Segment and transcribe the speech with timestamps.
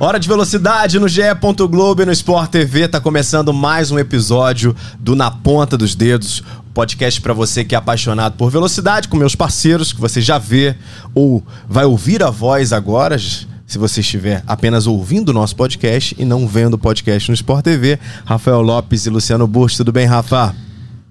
[0.00, 1.22] Hora de velocidade no GE.
[1.68, 2.86] Globo e no Sport TV.
[2.86, 6.40] Tá começando mais um episódio do Na Ponta dos Dedos.
[6.72, 10.76] Podcast para você que é apaixonado por velocidade, com meus parceiros, que você já vê
[11.12, 16.24] ou vai ouvir a voz agora, se você estiver apenas ouvindo o nosso podcast e
[16.24, 17.98] não vendo o podcast no Sport TV.
[18.24, 19.78] Rafael Lopes e Luciano Burst.
[19.78, 20.54] Tudo bem, Rafa?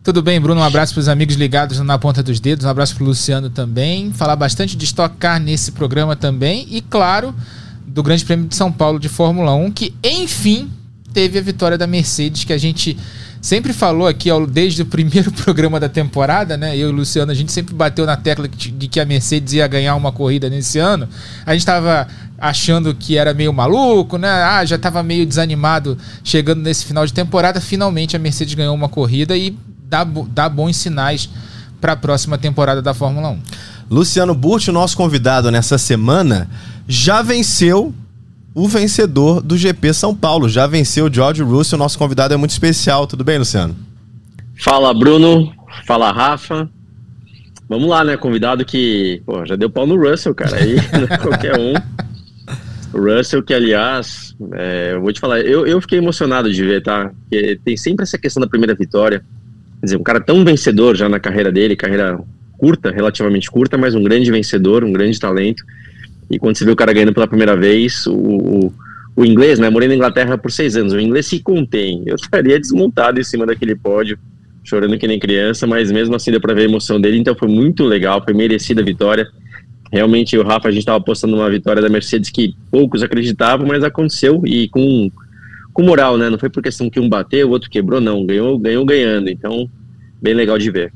[0.01, 0.61] Tudo bem, Bruno?
[0.61, 3.49] Um abraço para os amigos ligados na ponta dos dedos, um abraço para o Luciano
[3.49, 4.13] também.
[4.13, 7.35] Falar bastante de Stock Car nesse programa também e, claro,
[7.97, 10.69] do Grande Prêmio de São Paulo de Fórmula 1, que enfim
[11.11, 12.95] teve a vitória da Mercedes, que a gente
[13.41, 16.77] sempre falou aqui desde o primeiro programa da temporada, né?
[16.77, 19.65] Eu e o Luciano, a gente sempre bateu na tecla de que a Mercedes ia
[19.65, 21.09] ganhar uma corrida nesse ano.
[21.43, 22.07] A gente estava
[22.37, 24.29] achando que era meio maluco, né?
[24.29, 27.59] Ah, já estava meio desanimado chegando nesse final de temporada.
[27.59, 29.57] Finalmente a Mercedes ganhou uma corrida e
[29.89, 31.27] dá, dá bons sinais
[31.81, 33.41] para a próxima temporada da Fórmula 1.
[33.89, 36.49] Luciano Burti, nosso convidado nessa semana,
[36.87, 37.93] já venceu
[38.53, 40.49] o vencedor do GP São Paulo.
[40.49, 41.77] Já venceu o George Russell.
[41.77, 43.07] Nosso convidado é muito especial.
[43.07, 43.75] Tudo bem, Luciano?
[44.59, 45.53] Fala, Bruno.
[45.85, 46.69] Fala, Rafa.
[47.69, 48.17] Vamos lá, né?
[48.17, 50.57] Convidado que pô, já deu pau no Russell, cara.
[50.57, 51.73] Aí não é qualquer um.
[52.93, 57.11] Russell, que aliás, é, eu vou te falar, eu, eu fiquei emocionado de ver, tá?
[57.29, 59.23] Porque tem sempre essa questão da primeira vitória.
[59.79, 62.19] Quer dizer, um cara tão vencedor já na carreira dele, carreira
[62.57, 65.63] curta, relativamente curta, mas um grande vencedor, um grande talento.
[66.29, 68.73] E quando você vê o cara ganhando pela primeira vez, o, o,
[69.15, 69.69] o inglês, né?
[69.69, 72.03] Morei na Inglaterra por seis anos, o inglês se contém.
[72.05, 74.17] Eu estaria desmontado em cima daquele pódio,
[74.63, 77.17] chorando que nem criança, mas mesmo assim deu para ver a emoção dele.
[77.17, 79.27] Então foi muito legal, foi merecida a vitória.
[79.91, 83.83] Realmente, o Rafa, a gente estava apostando uma vitória da Mercedes que poucos acreditavam, mas
[83.83, 85.09] aconteceu e com,
[85.71, 86.29] com moral, né?
[86.29, 88.25] Não foi por questão que um bateu, o outro quebrou, não.
[88.25, 89.29] Ganhou, ganhou ganhando.
[89.29, 89.69] Então,
[90.21, 90.91] bem legal de ver.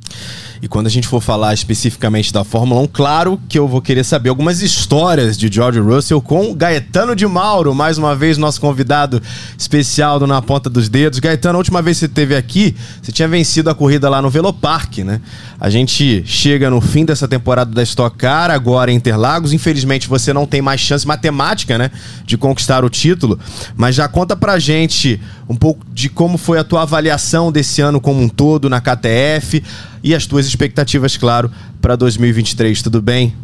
[0.62, 4.04] E quando a gente for falar especificamente da Fórmula 1, claro que eu vou querer
[4.04, 9.20] saber algumas histórias de George Russell com Gaetano de Mauro, mais uma vez nosso convidado
[9.58, 11.18] especial do Na Ponta dos Dedos.
[11.18, 14.30] Gaetano, a última vez que você esteve aqui, você tinha vencido a corrida lá no
[14.30, 15.20] Velopark, né?
[15.62, 19.54] A gente chega no fim dessa temporada da Stock Car, agora em Interlagos.
[19.54, 21.92] Infelizmente você não tem mais chance matemática, né,
[22.26, 23.40] de conquistar o título,
[23.76, 28.02] mas já conta pra gente um pouco de como foi a tua avaliação desse ano
[28.02, 29.62] como um todo na KTF
[30.04, 32.82] e as tuas expectativas, claro, para 2023.
[32.82, 33.36] Tudo bem?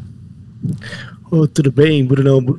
[1.30, 2.58] Oh, tudo bem, Brunão.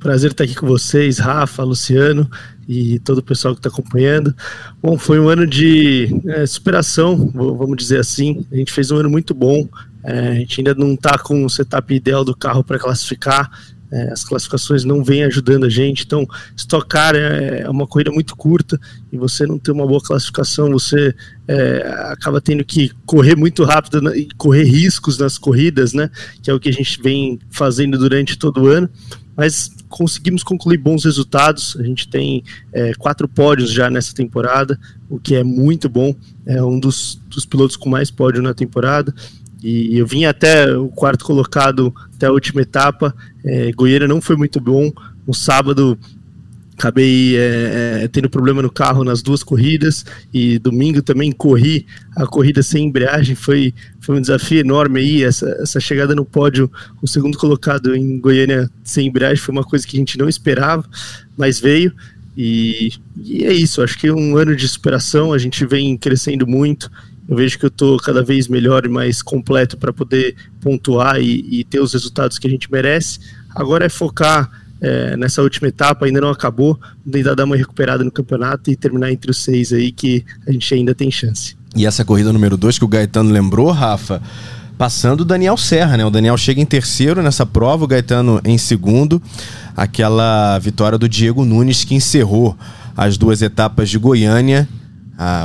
[0.00, 2.28] Prazer estar aqui com vocês, Rafa, Luciano
[2.68, 4.34] e todo o pessoal que está acompanhando.
[4.82, 8.46] Bom, foi um ano de é, superação, vamos dizer assim.
[8.52, 9.66] A gente fez um ano muito bom.
[10.04, 13.50] É, a gente ainda não está com o setup ideal do carro para classificar.
[13.90, 18.36] É, as classificações não vêm ajudando a gente, então estocar é, é, uma corrida muito
[18.36, 18.78] curta
[19.10, 21.14] e você não ter uma boa classificação, você
[21.46, 26.10] é, acaba tendo que correr muito rápido e correr riscos nas corridas, né?
[26.42, 28.90] Que é o que a gente vem fazendo durante todo o ano.
[29.38, 31.76] Mas conseguimos concluir bons resultados.
[31.78, 34.76] A gente tem é, quatro pódios já nessa temporada,
[35.08, 36.12] o que é muito bom.
[36.44, 39.14] É um dos, dos pilotos com mais pódio na temporada.
[39.62, 43.14] E eu vim até o quarto colocado até a última etapa.
[43.44, 44.90] É, Goiânia não foi muito bom.
[45.24, 45.96] No sábado
[46.78, 51.84] acabei é, é, tendo problema no carro nas duas corridas e domingo também corri
[52.14, 56.70] a corrida sem embreagem foi, foi um desafio enorme aí essa, essa chegada no pódio
[57.02, 60.88] o segundo colocado em Goiânia sem embreagem foi uma coisa que a gente não esperava
[61.36, 61.92] mas veio
[62.36, 66.88] e, e é isso acho que um ano de superação a gente vem crescendo muito
[67.28, 71.60] eu vejo que eu estou cada vez melhor e mais completo para poder pontuar e,
[71.60, 73.20] e, ter os resultados que a gente merece.
[73.54, 74.50] Agora é focar
[74.80, 76.78] é, nessa última etapa, ainda não acabou,
[77.10, 80.72] tentar dar uma recuperada no campeonato e terminar entre os seis aí, que a gente
[80.74, 81.56] ainda tem chance.
[81.76, 84.22] E essa corrida número dois que o Gaetano lembrou, Rafa,
[84.76, 86.04] passando o Daniel Serra, né?
[86.04, 89.20] O Daniel chega em terceiro nessa prova, o Gaetano em segundo.
[89.76, 92.56] Aquela vitória do Diego Nunes que encerrou
[92.96, 94.68] as duas etapas de Goiânia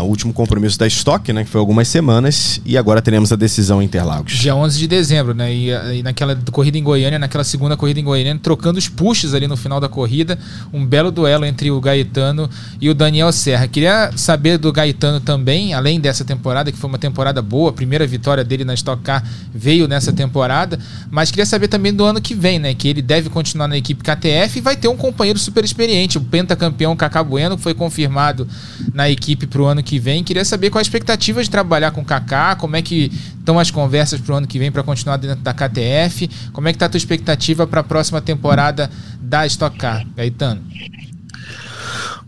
[0.01, 3.81] o último compromisso da Stock, né, que foi algumas semanas, e agora teremos a decisão
[3.81, 4.33] em Interlagos.
[4.33, 8.03] Dia 11 de dezembro, né, e, e, naquela corrida em Goiânia, naquela segunda corrida em
[8.03, 10.37] Goiânia, trocando os pushes ali no final da corrida,
[10.71, 12.47] um belo duelo entre o Gaetano
[12.79, 13.67] e o Daniel Serra.
[13.67, 18.05] Queria saber do Gaetano também, além dessa temporada, que foi uma temporada boa, a primeira
[18.05, 20.77] vitória dele na Stock Car veio nessa temporada,
[21.09, 24.03] mas queria saber também do ano que vem, né, que ele deve continuar na equipe
[24.03, 28.47] KTF e vai ter um companheiro super experiente, o pentacampeão Cacá Bueno, que foi confirmado
[28.93, 30.23] na equipe pro ano que vem.
[30.23, 33.71] Queria saber qual a expectativa de trabalhar com o Kaká, como é que estão as
[33.71, 36.85] conversas para o ano que vem para continuar dentro da KTF, como é que está
[36.85, 38.89] a tua expectativa para a próxima temporada
[39.19, 40.61] da Stock Car, Gaetano?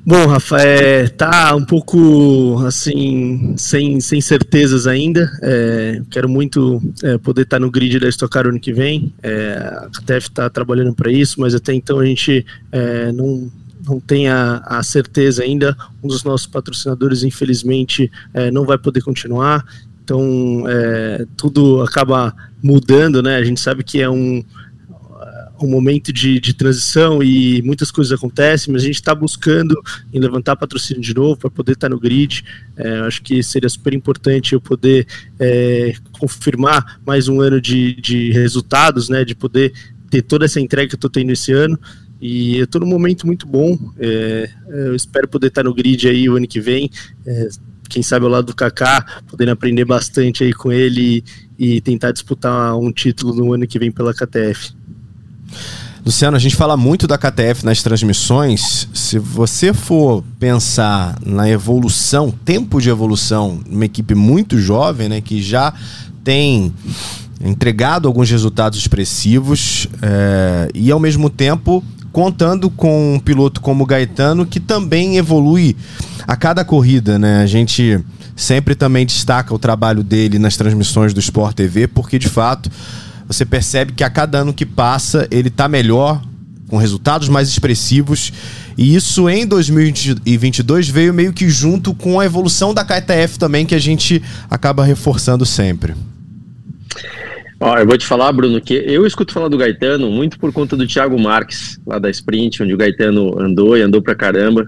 [0.07, 5.31] Bom, Rafa, é, tá um pouco assim, sem, sem certezas ainda.
[5.41, 9.11] É, quero muito é, poder estar tá no grid da Stock Car ano que vem.
[9.23, 13.51] É, a KTF está trabalhando para isso, mas até então a gente é, não,
[13.85, 15.75] não tem a, a, certeza ainda.
[16.03, 19.63] Um dos nossos patrocinadores, infelizmente, é, não vai poder continuar.
[20.03, 20.65] Então,
[21.35, 23.37] tudo acaba mudando, né?
[23.37, 24.43] A gente sabe que é um
[25.61, 29.75] um momento de, de transição e muitas coisas acontecem, mas a gente está buscando
[30.13, 32.43] em levantar patrocínio de novo para poder estar tá no grid.
[32.75, 35.07] É, acho que seria super importante eu poder
[35.39, 39.73] é, confirmar mais um ano de, de resultados, né, de poder
[40.09, 41.79] ter toda essa entrega que eu estou tendo esse ano.
[42.21, 43.77] E eu estou num momento muito bom.
[43.99, 46.89] É, eu espero poder estar tá no grid aí o ano que vem.
[47.25, 47.49] É,
[47.89, 51.23] quem sabe ao lado do Kaká, podendo aprender bastante aí com ele
[51.57, 54.73] e, e tentar disputar um título no ano que vem pela KTF.
[56.05, 58.87] Luciano, a gente fala muito da KTF nas transmissões.
[58.93, 65.41] Se você for pensar na evolução, tempo de evolução, uma equipe muito jovem, né, que
[65.41, 65.73] já
[66.23, 66.71] tem
[67.43, 71.83] entregado alguns resultados expressivos é, e ao mesmo tempo
[72.15, 75.75] contando com um piloto como o Gaetano que também evolui
[76.25, 77.41] a cada corrida, né?
[77.41, 77.99] A gente
[78.33, 82.71] sempre também destaca o trabalho dele nas transmissões do Sport TV, porque de fato
[83.27, 86.21] você percebe que a cada ano que passa ele está melhor,
[86.69, 88.31] com resultados mais expressivos.
[88.77, 93.75] E isso em 2022 veio meio que junto com a evolução da KTF também, que
[93.75, 95.93] a gente acaba reforçando sempre.
[97.59, 100.75] Ó, eu vou te falar, Bruno, que eu escuto falar do Gaetano muito por conta
[100.75, 104.67] do Thiago Marques, lá da Sprint, onde o Gaetano andou e andou pra caramba.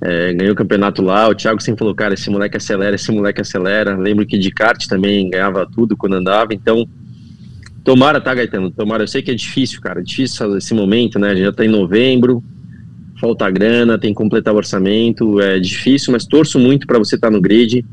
[0.00, 1.28] É, ganhou o campeonato lá.
[1.28, 3.96] O Thiago sempre falou: cara, esse moleque acelera, esse moleque acelera.
[3.96, 6.54] Lembro que de kart também ganhava tudo quando andava.
[6.54, 6.86] Então,
[7.86, 8.68] Tomara, tá, Gaetano?
[8.70, 9.04] Tomara.
[9.04, 10.00] Eu sei que é difícil, cara.
[10.00, 11.30] É difícil esse momento, né?
[11.30, 12.42] A gente já tá em novembro,
[13.20, 15.40] falta grana, tem que completar o orçamento.
[15.40, 17.84] É difícil, mas torço muito para você estar tá no grid.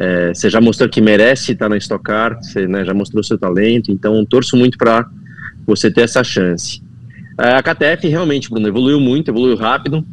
[0.00, 3.36] É, você já mostrou que merece estar na Stock Car, você né, já mostrou seu
[3.36, 5.10] talento, então torço muito para
[5.66, 6.80] você ter essa chance.
[7.36, 10.06] É, a KTF realmente, Bruno, evoluiu muito, evoluiu rápido.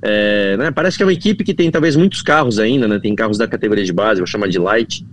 [0.00, 3.00] É, né, parece que é uma equipe que tem talvez muitos carros ainda, né?
[3.00, 5.04] Tem carros da categoria de base, vou chamar de light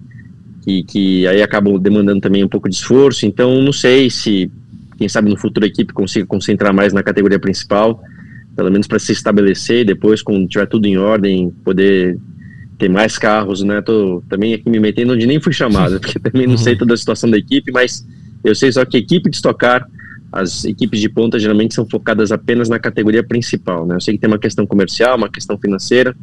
[0.64, 3.26] que, que aí acabam demandando também um pouco de esforço.
[3.26, 4.50] Então, não sei se,
[4.98, 8.02] quem sabe no futuro a equipe consiga concentrar mais na categoria principal,
[8.56, 12.18] pelo menos para se estabelecer e depois, quando tiver tudo em ordem, poder
[12.84, 13.82] ter mais carros, né?
[13.82, 16.98] Tô também aqui me metendo onde nem fui chamado, porque também não sei toda a
[16.98, 18.06] situação da equipe, mas
[18.44, 19.88] eu sei só que a equipe de estocar,
[20.30, 23.96] as equipes de ponta geralmente são focadas apenas na categoria principal, né?
[23.96, 26.14] Eu sei que tem uma questão comercial, uma questão financeira,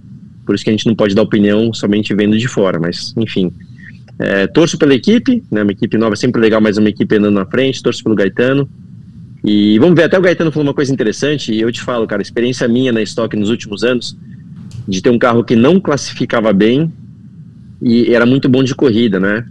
[0.45, 3.51] por isso que a gente não pode dar opinião somente vendo de fora, mas enfim,
[4.19, 5.63] é, torço pela equipe, né?
[5.63, 7.83] Uma equipe nova é sempre legal, mas uma equipe andando na frente.
[7.83, 8.69] Torço pelo Gaetano.
[9.43, 12.21] E vamos ver, até o Gaetano falou uma coisa interessante, e eu te falo, cara,
[12.21, 14.15] experiência minha na estoque nos últimos anos,
[14.87, 16.93] de ter um carro que não classificava bem
[17.81, 19.45] e era muito bom de corrida, né?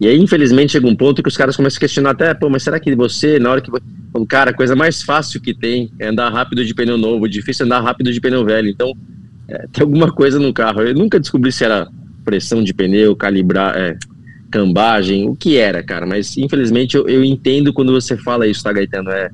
[0.00, 2.62] E aí, infelizmente, chega um ponto que os caras começam a questionar até, pô, mas
[2.62, 3.70] será que você, na hora que.
[4.14, 7.64] O cara, a coisa mais fácil que tem é andar rápido de pneu novo, difícil
[7.64, 8.68] é andar rápido de pneu velho.
[8.68, 8.92] Então,
[9.48, 10.82] é, tem alguma coisa no carro.
[10.82, 11.88] Eu nunca descobri se era
[12.24, 13.96] pressão de pneu, calibrar, é,
[14.50, 16.06] cambagem, o que era, cara.
[16.06, 19.10] Mas infelizmente eu, eu entendo quando você fala isso, tá, Gaetano?
[19.10, 19.30] É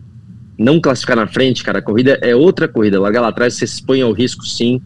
[0.56, 1.80] não classificar na frente, cara.
[1.80, 3.00] A corrida é outra corrida.
[3.00, 4.80] Largar lá atrás, você se expõe ao risco, sim.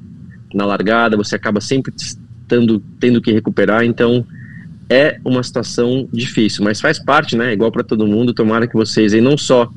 [0.52, 1.92] Na largada, você acaba sempre
[2.46, 3.84] tendo, tendo que recuperar.
[3.84, 4.24] Então,
[4.88, 7.52] é uma situação difícil, mas faz parte, né?
[7.52, 8.32] Igual para todo mundo.
[8.32, 9.70] Tomara que vocês aí não só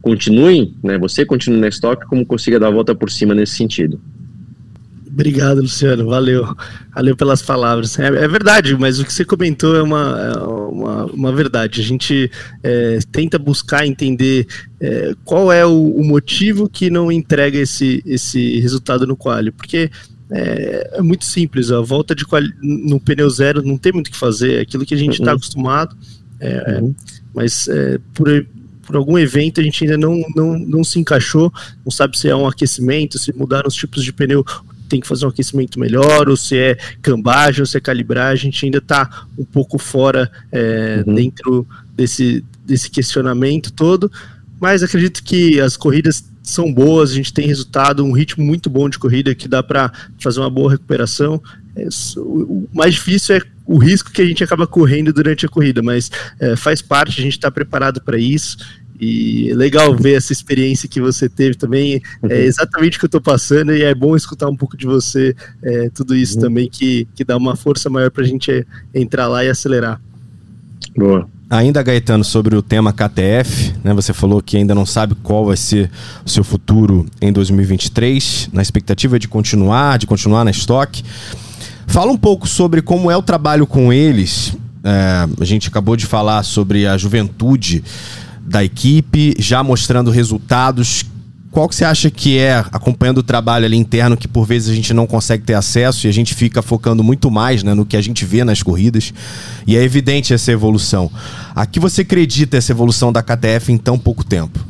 [0.00, 0.96] continuem, né?
[0.98, 4.00] Você continue na estoque, como consiga dar a volta por cima nesse sentido.
[5.16, 6.04] Obrigado, Luciano.
[6.04, 6.54] Valeu.
[6.94, 7.98] Valeu pelas palavras.
[7.98, 11.80] É, é verdade, mas o que você comentou é uma, é uma, uma verdade.
[11.80, 12.30] A gente
[12.62, 14.46] é, tenta buscar entender
[14.78, 19.50] é, qual é o, o, motivo que não entrega esse, esse resultado no quali.
[19.50, 19.90] Porque
[20.30, 21.70] é, é muito simples.
[21.70, 24.58] A volta de quali, no pneu zero não tem muito o que fazer.
[24.58, 25.36] É aquilo que a gente está uhum.
[25.38, 25.96] acostumado.
[26.38, 26.94] É, uhum.
[27.34, 27.70] Mas
[28.12, 28.28] por,
[28.82, 31.50] por algum evento a gente ainda não, não, não se encaixou,
[31.82, 34.44] não sabe se é um aquecimento, se mudaram os tipos de pneu
[34.86, 38.52] tem que fazer um aquecimento melhor, ou se é cambagem, ou se é calibragem, a
[38.52, 41.14] gente ainda está um pouco fora é, uhum.
[41.14, 44.10] dentro desse, desse questionamento todo,
[44.60, 48.88] mas acredito que as corridas são boas, a gente tem resultado, um ritmo muito bom
[48.88, 51.42] de corrida que dá para fazer uma boa recuperação.
[51.74, 51.88] É,
[52.18, 56.10] o mais difícil é o risco que a gente acaba correndo durante a corrida, mas
[56.38, 58.56] é, faz parte, a gente está preparado para isso
[59.00, 62.00] E legal ver essa experiência que você teve também.
[62.22, 62.32] É uhum.
[62.32, 65.90] exatamente o que eu estou passando e é bom escutar um pouco de você, é,
[65.90, 66.42] tudo isso uhum.
[66.42, 70.00] também que, que dá uma força maior para a gente entrar lá e acelerar.
[70.96, 71.28] Boa.
[71.48, 75.56] Ainda, Gaetano, sobre o tema KTF, né, você falou que ainda não sabe qual vai
[75.56, 75.88] ser
[76.24, 81.04] o seu futuro em 2023, na expectativa de continuar, de continuar na estoque.
[81.86, 84.56] Fala um pouco sobre como é o trabalho com eles.
[84.82, 87.84] É, a gente acabou de falar sobre a juventude
[88.46, 91.04] da equipe, já mostrando resultados
[91.56, 94.74] qual que você acha que é, acompanhando o trabalho ali interno, que por vezes a
[94.74, 97.96] gente não consegue ter acesso e a gente fica focando muito mais né, no que
[97.96, 99.10] a gente vê nas corridas?
[99.66, 101.10] E é evidente essa evolução.
[101.54, 104.62] A que você acredita essa evolução da KTF em tão pouco tempo?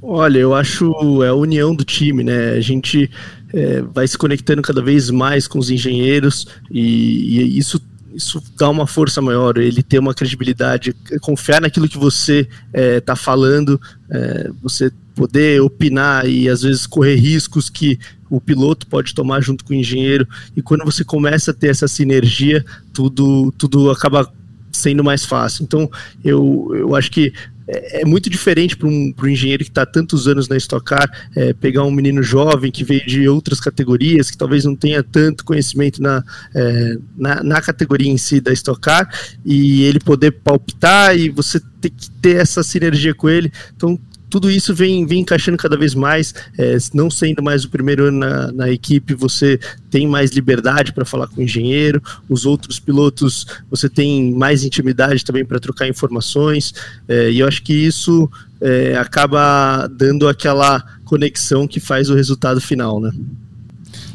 [0.00, 2.50] Olha, eu acho é a união do time, né?
[2.50, 3.10] A gente
[3.52, 7.80] é, vai se conectando cada vez mais com os engenheiros e, e isso
[8.18, 13.00] isso dá uma força maior, ele ter uma credibilidade, confiar naquilo que você está é,
[13.00, 17.96] tá falando, é, você poder opinar e às vezes correr riscos que
[18.28, 20.26] o piloto pode tomar junto com o engenheiro.
[20.56, 24.32] E quando você começa a ter essa sinergia, tudo, tudo acaba
[24.72, 25.62] sendo mais fácil.
[25.62, 25.88] Então,
[26.24, 27.32] eu, eu acho que
[27.68, 31.08] é, é muito diferente para um, um engenheiro que está tantos anos na Stock Car,
[31.36, 35.44] é, pegar um menino jovem que veio de outras categorias, que talvez não tenha tanto
[35.44, 39.08] conhecimento na, é, na, na, categoria em si da Stock Car,
[39.44, 43.52] e ele poder palpitar e você ter que ter essa sinergia com ele.
[43.76, 43.98] Então,
[44.30, 48.18] tudo isso vem, vem encaixando cada vez mais, é, não sendo mais o primeiro ano
[48.18, 49.58] na, na equipe, você
[49.90, 55.24] tem mais liberdade para falar com o engenheiro, os outros pilotos você tem mais intimidade
[55.24, 56.74] também para trocar informações,
[57.08, 58.30] é, e eu acho que isso
[58.60, 63.10] é, acaba dando aquela conexão que faz o resultado final, né?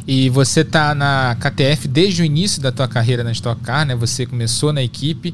[0.06, 3.96] E você está na KTF desde o início da tua carreira na Stock Car, né?
[3.96, 5.34] Você começou na equipe.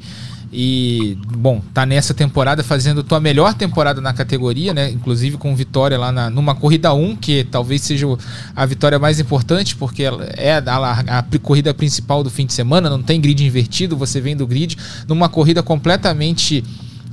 [0.52, 4.90] E, bom, tá nessa temporada fazendo tua melhor temporada na categoria, né?
[4.90, 8.08] Inclusive com vitória lá na, numa corrida 1, que talvez seja
[8.56, 10.04] a vitória mais importante, porque
[10.36, 14.20] é a, a, a, corrida principal do fim de semana, não tem grid invertido, você
[14.20, 14.76] vem do grid,
[15.08, 16.64] numa corrida completamente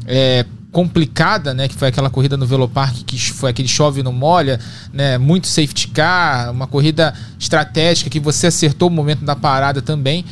[0.06, 0.46] é,
[0.76, 4.60] complicada, né, que foi aquela corrida no Velopark que foi aquele chove no molha,
[4.92, 10.22] né, muito safety car, uma corrida estratégica que você acertou o momento da parada também.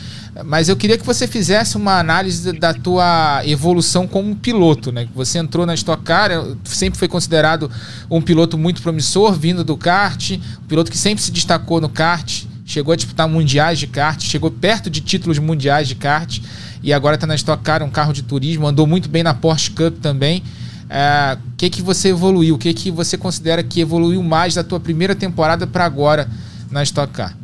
[0.44, 5.08] Mas eu queria que você fizesse uma análise da tua evolução como piloto, né?
[5.14, 6.30] Você entrou na Stock Car,
[6.64, 7.70] sempre foi considerado
[8.10, 12.44] um piloto muito promissor, vindo do kart, um piloto que sempre se destacou no kart,
[12.66, 16.40] chegou a disputar mundiais de kart, chegou perto de títulos mundiais de kart
[16.84, 19.70] e agora está na Stock Car, um carro de turismo, andou muito bem na Porsche
[19.70, 20.40] Cup também.
[20.40, 20.42] O
[20.90, 22.56] é, que que você evoluiu?
[22.56, 26.28] O que que você considera que evoluiu mais da tua primeira temporada para agora
[26.70, 27.34] na Stock Car?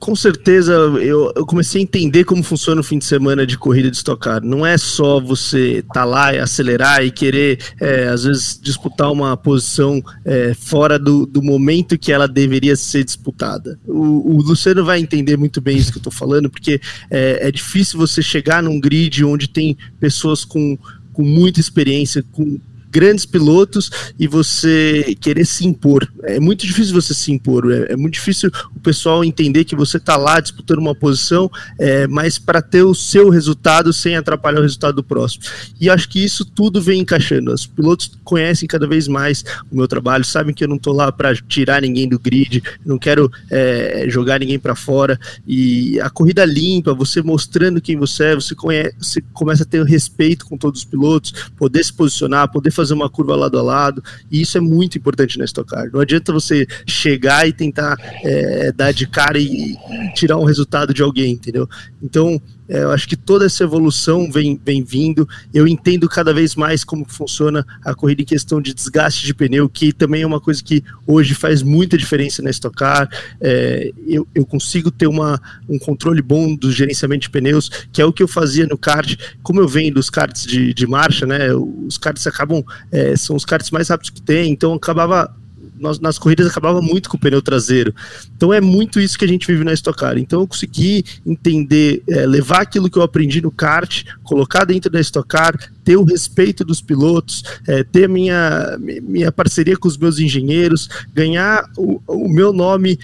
[0.00, 3.90] Com certeza eu, eu, comecei a entender como funciona o fim de semana de corrida
[3.90, 4.42] de estocar.
[4.42, 9.12] Não é só você estar tá lá e acelerar e querer, é, às vezes, disputar
[9.12, 13.78] uma posição é, fora do, do, momento que ela deveria ser disputada.
[13.86, 16.80] O, o, Luciano vai entender muito bem isso que eu estou falando, porque
[17.10, 20.78] é, é difícil você chegar num grid onde tem pessoas com
[21.12, 22.58] com muita experiência, com
[22.90, 26.10] grandes pilotos e você querer se impor.
[26.24, 29.96] É muito difícil você se impor, é, é muito difícil o pessoal entender que você
[29.96, 34.62] está lá disputando uma posição, é, mas para ter o seu resultado sem atrapalhar o
[34.62, 35.44] resultado do próximo.
[35.80, 37.52] E acho que isso tudo vem encaixando.
[37.52, 41.10] Os pilotos conhecem cada vez mais o meu trabalho, sabem que eu não estou lá
[41.12, 45.18] para tirar ninguém do grid, não quero é, jogar ninguém para fora.
[45.46, 49.82] E a corrida limpa, você mostrando quem você é, você, conhece, você começa a ter
[49.84, 54.02] respeito com todos os pilotos, poder se posicionar, poder fazer uma curva lado a lado,
[54.30, 55.90] e isso é muito importante na Stock Car.
[55.92, 60.94] Não adianta você chegar e tentar é, dar de cara e, e tirar um resultado
[60.94, 61.68] de alguém, entendeu?
[62.02, 65.28] Então, é, eu acho que toda essa evolução vem, vem vindo.
[65.52, 69.68] Eu entendo cada vez mais como funciona a corrida em questão de desgaste de pneu,
[69.68, 73.08] que também é uma coisa que hoje faz muita diferença na Stock Car.
[73.40, 78.04] É, eu, eu consigo ter uma, um controle bom do gerenciamento de pneus, que é
[78.04, 79.16] o que eu fazia no kart.
[79.42, 81.52] Como eu venho dos karts de, de marcha, né?
[81.52, 82.62] Os karts acabam,
[82.92, 85.34] é, são os karts mais rápidos que tem, então acabava
[85.80, 87.94] nós, nas corridas acabava muito com o pneu traseiro.
[88.36, 90.18] Então é muito isso que a gente vive na Stock Car.
[90.18, 95.00] Então eu consegui entender, é, levar aquilo que eu aprendi no kart, colocar dentro da
[95.00, 100.18] Stock Car, ter o respeito dos pilotos, é, ter minha, minha parceria com os meus
[100.18, 102.98] engenheiros, ganhar o, o meu nome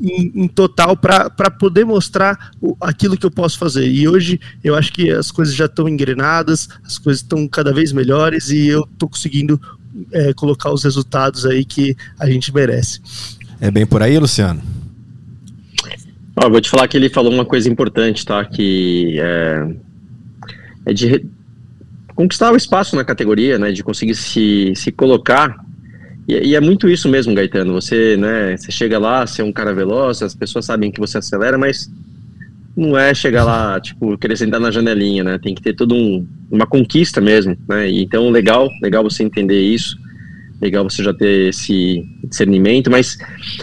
[0.00, 3.86] em, em, total para poder mostrar o, aquilo que eu posso fazer.
[3.88, 7.92] E hoje eu acho que as coisas já estão engrenadas, as coisas estão cada vez
[7.92, 9.60] melhores e eu estou conseguindo
[10.12, 13.00] é, colocar os resultados aí que a gente merece.
[13.60, 14.62] É bem por aí, Luciano?
[16.36, 18.44] Ó, vou te falar que ele falou uma coisa importante, tá?
[18.44, 19.74] Que é,
[20.86, 21.24] é de
[22.14, 23.72] conquistar o espaço na categoria, né?
[23.72, 25.56] De conseguir se, se colocar.
[26.28, 27.72] E, e, é muito isso mesmo, Gaetano.
[27.72, 28.56] Você, né?
[28.56, 31.90] Você chega lá, você é um cara veloz, as pessoas sabem que você acelera, mas
[32.76, 35.38] não é chegar lá, tipo, querer sentar na janelinha, né?
[35.38, 37.90] Tem que ter todo um, uma conquista mesmo, né?
[37.90, 39.96] Então, legal, legal você entender isso.
[40.60, 43.18] Legal você já ter esse discernimento, mas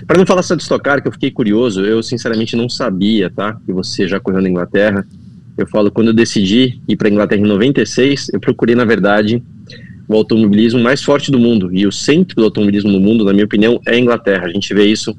[0.06, 3.32] para não falar só de Stock Car, que eu fiquei curioso, eu sinceramente não sabia,
[3.32, 3.58] tá?
[3.66, 5.06] Que você já correu na Inglaterra.
[5.58, 9.42] Eu falo, quando eu decidi ir para Inglaterra em 96, eu procurei, na verdade,
[10.08, 11.70] o automobilismo mais forte do mundo.
[11.74, 14.46] E o centro do automobilismo no mundo, na minha opinião, é a Inglaterra.
[14.46, 15.16] A gente vê isso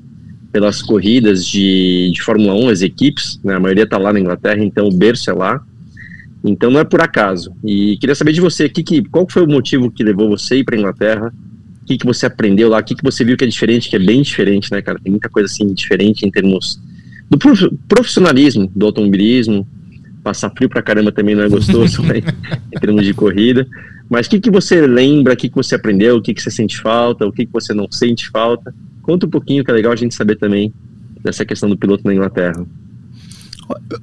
[0.55, 3.57] pelas corridas de, de Fórmula 1, as equipes, né?
[3.57, 5.61] a maioria está lá na Inglaterra, então o berço é lá.
[6.45, 7.53] Então não é por acaso.
[7.65, 10.65] E queria saber de você, que, que, qual foi o motivo que levou você ir
[10.65, 11.35] para a Inglaterra?
[11.83, 12.79] O que, que você aprendeu lá?
[12.79, 14.97] O que, que você viu que é diferente, que é bem diferente, né, cara?
[15.03, 16.81] Tem muita coisa assim diferente em termos
[17.29, 17.37] do
[17.89, 19.67] profissionalismo do automobilismo,
[20.23, 22.23] Passar frio pra caramba também não é gostoso, né,
[22.73, 23.67] em termos de corrida.
[24.09, 26.51] Mas o que, que você lembra, o que, que você aprendeu, o que, que você
[26.51, 28.73] sente falta, o que, que você não sente falta?
[29.05, 30.73] Conta um pouquinho, que é legal a gente saber também
[31.23, 32.67] dessa questão do piloto na Inglaterra.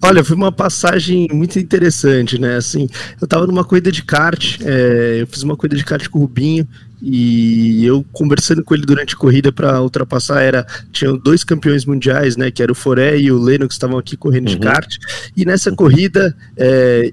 [0.01, 2.55] Olha, foi uma passagem muito interessante, né?
[2.55, 2.87] Assim,
[3.19, 6.21] eu tava numa corrida de kart, é, eu fiz uma corrida de kart com o
[6.21, 6.67] Rubinho
[7.01, 12.35] e eu conversando com ele durante a corrida para ultrapassar era tinham dois campeões mundiais,
[12.37, 12.49] né?
[12.49, 14.55] Que era o Foré e o Leno que estavam aqui correndo uhum.
[14.55, 14.97] de kart
[15.35, 17.11] e nessa corrida é,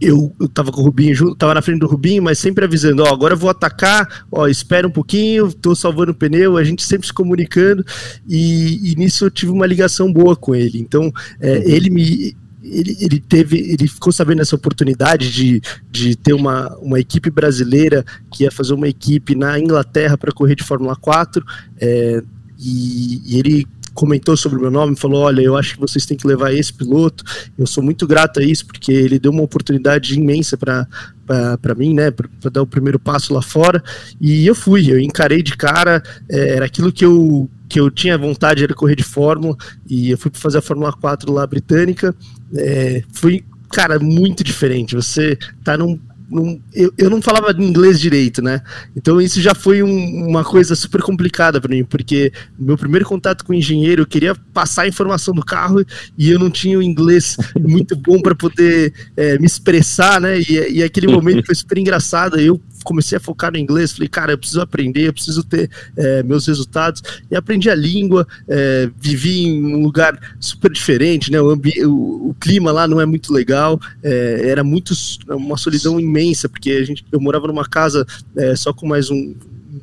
[0.00, 3.02] eu, eu tava com o Rubinho junto, tava na frente do Rubinho, mas sempre avisando,
[3.02, 6.84] ó, agora eu vou atacar, ó, espera um pouquinho, tô salvando o pneu, a gente
[6.84, 7.84] sempre se comunicando,
[8.28, 10.78] e, e nisso eu tive uma ligação boa com ele.
[10.78, 12.36] Então, é, ele me.
[12.60, 18.04] Ele, ele teve, ele ficou sabendo essa oportunidade de, de ter uma, uma equipe brasileira
[18.30, 21.42] que ia fazer uma equipe na Inglaterra para correr de Fórmula 4,
[21.80, 22.22] é,
[22.58, 23.66] e, e ele
[23.98, 26.72] comentou sobre o meu nome, falou: Olha, eu acho que vocês têm que levar esse
[26.72, 27.24] piloto.
[27.58, 32.12] Eu sou muito grato a isso, porque ele deu uma oportunidade imensa para mim, né,
[32.12, 33.82] para dar o primeiro passo lá fora.
[34.20, 36.00] E eu fui, eu encarei de cara,
[36.30, 39.56] é, era aquilo que eu, que eu tinha vontade, era correr de Fórmula,
[39.88, 42.14] e eu fui fazer a Fórmula 4 lá britânica.
[42.54, 44.94] É, foi, cara, muito diferente.
[44.94, 45.98] Você tá num
[46.30, 48.60] não, eu, eu não falava inglês direito, né?
[48.94, 53.44] Então isso já foi um, uma coisa super complicada para mim, porque meu primeiro contato
[53.44, 55.84] com o engenheiro, eu queria passar a informação do carro
[56.16, 60.38] e eu não tinha o inglês muito bom para poder é, me expressar, né?
[60.40, 62.38] E, e aquele momento foi super engraçado.
[62.38, 66.22] Eu comecei a focar no inglês, falei, cara, eu preciso aprender, eu preciso ter é,
[66.22, 67.02] meus resultados.
[67.30, 71.38] E aprendi a língua, é, vivi em um lugar super diferente, né?
[71.38, 74.94] O, o, o clima lá não é muito legal, é, era muito
[75.28, 79.34] uma solidão imensa, porque a gente, eu morava numa casa é, só com mais um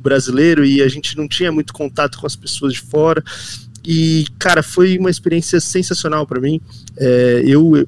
[0.01, 3.23] brasileiro e a gente não tinha muito contato com as pessoas de fora.
[3.85, 6.59] E, cara, foi uma experiência sensacional para mim.
[6.97, 7.87] É, eu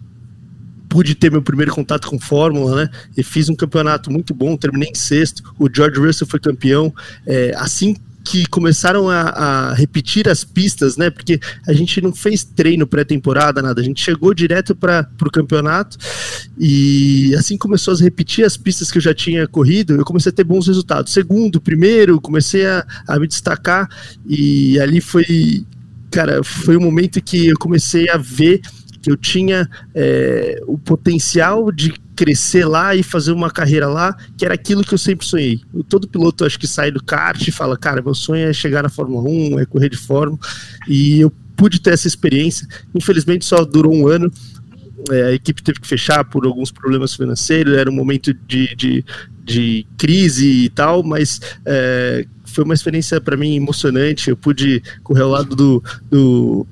[0.90, 2.90] pude ter meu primeiro contato com Fórmula, né?
[3.16, 5.44] E fiz um campeonato muito bom, terminei em sexto.
[5.60, 6.94] O George Russell foi campeão.
[7.26, 7.96] É, assim
[8.28, 11.10] que começaram a, a, repetir as pistas, né?
[11.10, 13.80] Porque a gente não fez treino pré-temporada, nada.
[13.80, 15.98] A gente chegou direto para o campeonato
[16.58, 20.36] e assim começou a repetir as pistas que eu já tinha corrido, eu comecei a
[20.36, 21.14] ter bons resultados.
[21.14, 23.88] Segundo, primeiro, comecei a, a me destacar
[24.28, 25.66] e ali foi,
[26.12, 28.60] cara, foi um momento que eu comecei a ver
[29.08, 34.44] que eu tinha é, o potencial de crescer lá e fazer uma carreira lá, que
[34.44, 35.62] era aquilo que eu sempre sonhei.
[35.88, 38.90] Todo piloto acho que sai do kart e fala, cara, meu sonho é chegar na
[38.90, 40.38] Fórmula 1, é correr de Fórmula,
[40.90, 42.68] e eu pude ter essa experiência.
[42.94, 44.30] Infelizmente só durou um ano,
[45.10, 49.06] é, a equipe teve que fechar por alguns problemas financeiros, era um momento de, de,
[49.42, 54.30] de crise e tal, mas é, foi uma experiência para mim emocionante.
[54.30, 56.68] Eu pude correr ao lado do, do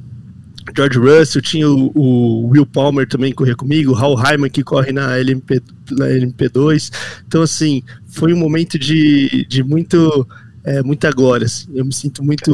[0.73, 4.91] George Russell, tinha o, o, Will Palmer também correr comigo, o Hal Hyman que corre
[4.91, 6.91] na, LMP, na LMP2.
[7.27, 10.27] Então, assim, foi um momento de, de muito,
[10.63, 11.45] é, muita glória.
[11.45, 11.67] Assim.
[11.73, 12.51] Eu me sinto muito,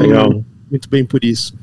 [0.70, 1.54] muito bem por isso.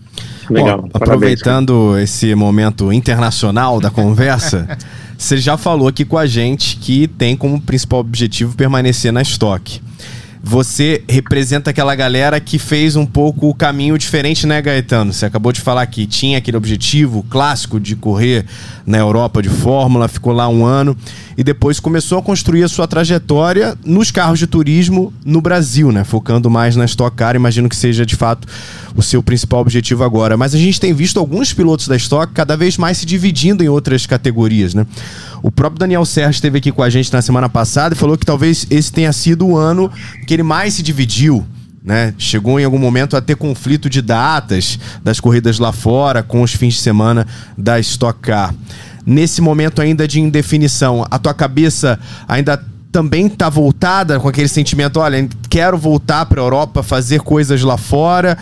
[0.48, 0.82] Legal.
[0.82, 4.78] Bom, aproveitando esse momento internacional da conversa,
[5.16, 9.80] você já falou aqui com a gente que tem como principal objetivo permanecer na estoque
[10.42, 15.12] você representa aquela galera que fez um pouco o caminho diferente, né, Gaetano?
[15.12, 18.44] Você acabou de falar que tinha aquele objetivo clássico de correr
[18.86, 20.96] na Europa de Fórmula, ficou lá um ano
[21.38, 26.02] e depois começou a construir a sua trajetória nos carros de turismo no Brasil, né?
[26.02, 28.48] Focando mais na Stock Car, imagino que seja de fato
[28.96, 30.36] o seu principal objetivo agora.
[30.36, 33.68] Mas a gente tem visto alguns pilotos da Stock cada vez mais se dividindo em
[33.68, 34.84] outras categorias, né?
[35.40, 38.26] O próprio Daniel Serra esteve aqui com a gente na semana passada e falou que
[38.26, 39.88] talvez esse tenha sido o ano
[40.26, 41.46] que ele mais se dividiu.
[41.84, 42.12] Né?
[42.18, 46.52] Chegou em algum momento a ter conflito de datas das corridas lá fora com os
[46.52, 47.24] fins de semana
[47.56, 48.52] da Stock Car.
[49.08, 55.00] Nesse momento ainda de indefinição, a tua cabeça ainda também tá voltada com aquele sentimento,
[55.00, 58.36] olha, quero voltar para a Europa, fazer coisas lá fora?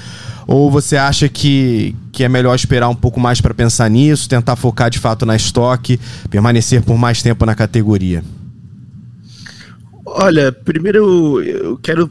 [0.44, 4.56] Ou você acha que, que é melhor esperar um pouco mais para pensar nisso, tentar
[4.56, 6.00] focar de fato na estoque,
[6.30, 8.22] permanecer por mais tempo na categoria?
[10.04, 12.10] Olha, primeiro eu quero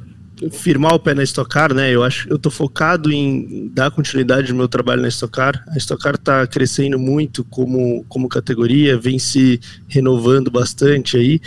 [0.52, 1.94] firmar o pé na Stock Car, né?
[1.94, 5.64] Eu acho, eu tô focado em dar continuidade no meu trabalho na Stock Car.
[5.70, 11.42] A Stock Car tá crescendo muito como como categoria, vem se renovando bastante aí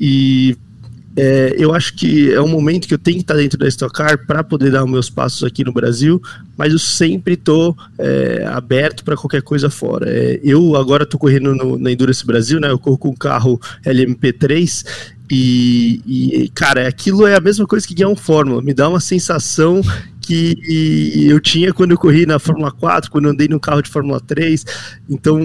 [0.00, 0.56] e
[1.20, 3.92] é, eu acho que é um momento que eu tenho que estar dentro da Stock
[3.92, 6.22] Car para poder dar os meus passos aqui no Brasil,
[6.56, 10.08] mas eu sempre estou é, aberto para qualquer coisa fora.
[10.08, 12.70] É, eu agora estou correndo no, na Endurance Brasil, né?
[12.70, 14.84] Eu corro com um carro LMP3
[15.30, 18.62] e, e, cara, aquilo é a mesma coisa que ganhar um Fórmula.
[18.62, 19.82] Me dá uma sensação
[20.20, 23.90] que eu tinha quando eu corri na Fórmula 4, quando eu andei no carro de
[23.90, 24.64] Fórmula 3.
[25.08, 25.40] Então,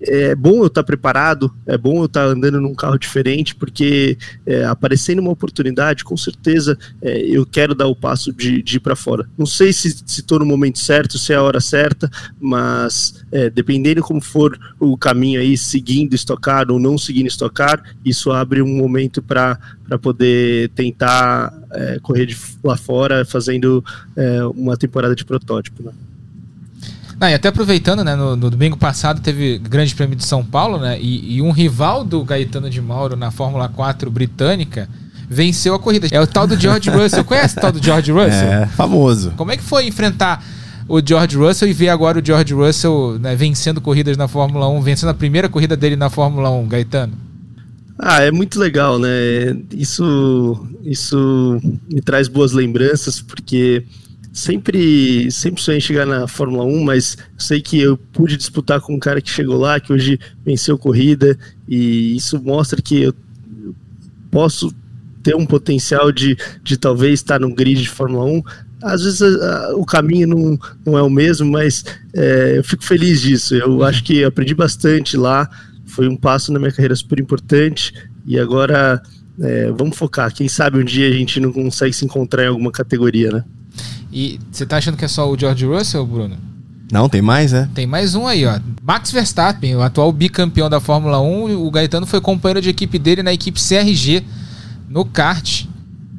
[0.00, 4.64] é bom eu estar preparado, é bom eu estar andando num carro diferente, porque é,
[4.64, 8.96] aparecendo uma oportunidade, com certeza é, eu quero dar o passo de, de ir para
[8.96, 9.28] fora.
[9.36, 14.02] Não sei se estou no momento certo, se é a hora certa, mas é, dependendo
[14.02, 19.22] como for o caminho aí, seguindo estocar ou não seguindo estocar, isso abre um momento
[19.22, 19.58] para
[20.00, 25.82] poder tentar é, correr de lá fora, fazendo é, uma temporada de protótipo.
[25.82, 25.92] Né?
[27.18, 30.78] Não, e até aproveitando, né, no, no, domingo passado teve Grande Prêmio de São Paulo,
[30.78, 34.88] né, e, e, um rival do Gaetano de Mauro na Fórmula 4 britânica
[35.28, 36.06] venceu a corrida.
[36.10, 37.24] É o tal do George Russell.
[37.24, 38.48] Conhece o tal do George Russell?
[38.48, 39.32] É, famoso.
[39.36, 40.44] Como é que foi enfrentar
[40.88, 44.80] o George Russell e ver agora o George Russell né, vencendo corridas na Fórmula 1,
[44.82, 47.12] vencendo a primeira corrida dele na Fórmula 1, Gaetano?
[47.98, 49.08] Ah, é muito legal, né?
[49.72, 51.58] Isso, isso
[51.90, 53.84] me traz boas lembranças, porque
[54.36, 58.98] sempre, sempre sonhei chegar na Fórmula 1, mas sei que eu pude disputar com um
[58.98, 63.14] cara que chegou lá, que hoje venceu corrida, e isso mostra que eu
[64.30, 64.70] posso
[65.22, 68.42] ter um potencial de, de talvez estar no grid de Fórmula 1.
[68.82, 71.82] Às vezes a, a, o caminho não, não é o mesmo, mas
[72.14, 73.54] é, eu fico feliz disso.
[73.54, 75.48] Eu acho que aprendi bastante lá,
[75.86, 77.94] foi um passo na minha carreira super importante,
[78.26, 79.02] e agora
[79.40, 80.30] é, vamos focar.
[80.30, 83.44] Quem sabe um dia a gente não consegue se encontrar em alguma categoria, né?
[84.18, 86.38] E você tá achando que é só o George Russell, Bruno?
[86.90, 87.68] Não, tem mais, né?
[87.74, 88.58] Tem mais um aí, ó.
[88.82, 91.54] Max Verstappen, o atual bicampeão da Fórmula 1.
[91.62, 94.24] O Gaetano foi companheiro de equipe dele na equipe CRG,
[94.88, 95.66] no kart.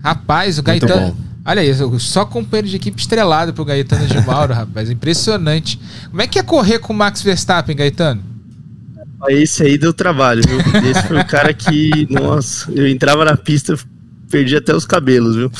[0.04, 1.18] Rapaz, o Gaetano.
[1.44, 4.92] Olha isso, só companheiro de equipe estrelado pro Gaetano de Mauro, rapaz.
[4.92, 5.80] Impressionante.
[6.12, 8.22] Como é que é correr com o Max Verstappen, Gaetano?
[9.28, 10.60] Esse aí deu trabalho, viu?
[10.88, 13.76] Esse foi o cara que, nossa, eu entrava na pista,
[14.30, 15.52] perdi até os cabelos, viu?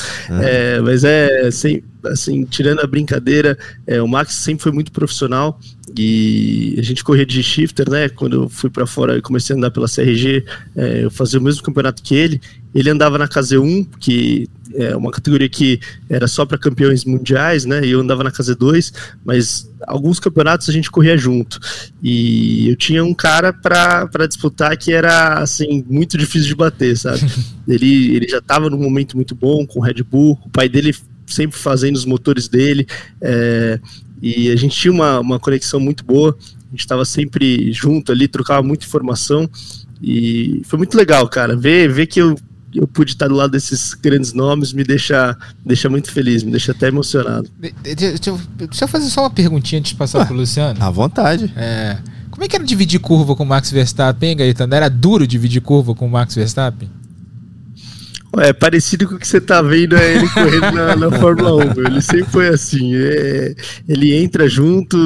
[0.42, 0.76] É.
[0.76, 5.58] É, mas é assim, assim, tirando a brincadeira, é, o Max sempre foi muito profissional
[5.96, 8.08] e a gente corria de shifter, né?
[8.08, 10.44] Quando eu fui para fora e comecei a andar pela CRG,
[10.76, 12.40] é, eu fazia o mesmo campeonato que ele.
[12.74, 17.84] Ele andava na KZ1, que é uma categoria que era só para campeões mundiais, né?
[17.84, 18.92] E eu andava na KZ2,
[19.24, 21.58] mas alguns campeonatos a gente corria junto.
[22.02, 27.20] E eu tinha um cara para disputar que era assim muito difícil de bater, sabe?
[27.66, 30.94] ele, ele já estava num momento muito bom com o Red Bull, o pai dele
[31.26, 32.86] sempre fazendo os motores dele.
[33.20, 33.78] É,
[34.20, 38.28] e a gente tinha uma, uma conexão muito boa, a gente estava sempre junto ali,
[38.28, 39.48] trocava muita informação.
[40.02, 41.56] E foi muito legal, cara.
[41.56, 42.36] Ver, ver que eu,
[42.74, 46.72] eu pude estar do lado desses grandes nomes me deixa, deixa muito feliz, me deixa
[46.72, 47.48] até emocionado.
[47.82, 50.82] Deixa eu, deixa eu fazer só uma perguntinha antes de passar para o Luciano.
[50.82, 51.52] À vontade.
[51.56, 51.98] É,
[52.30, 54.74] como é que era dividir curva com o Max Verstappen, hein, Gaetano?
[54.74, 56.88] Era duro dividir curva com o Max Verstappen?
[58.40, 61.86] É parecido com o que você tá vendo é ele correndo na, na Fórmula 1.
[61.86, 62.94] Ele sempre foi assim.
[62.94, 63.54] É,
[63.88, 64.96] ele entra junto,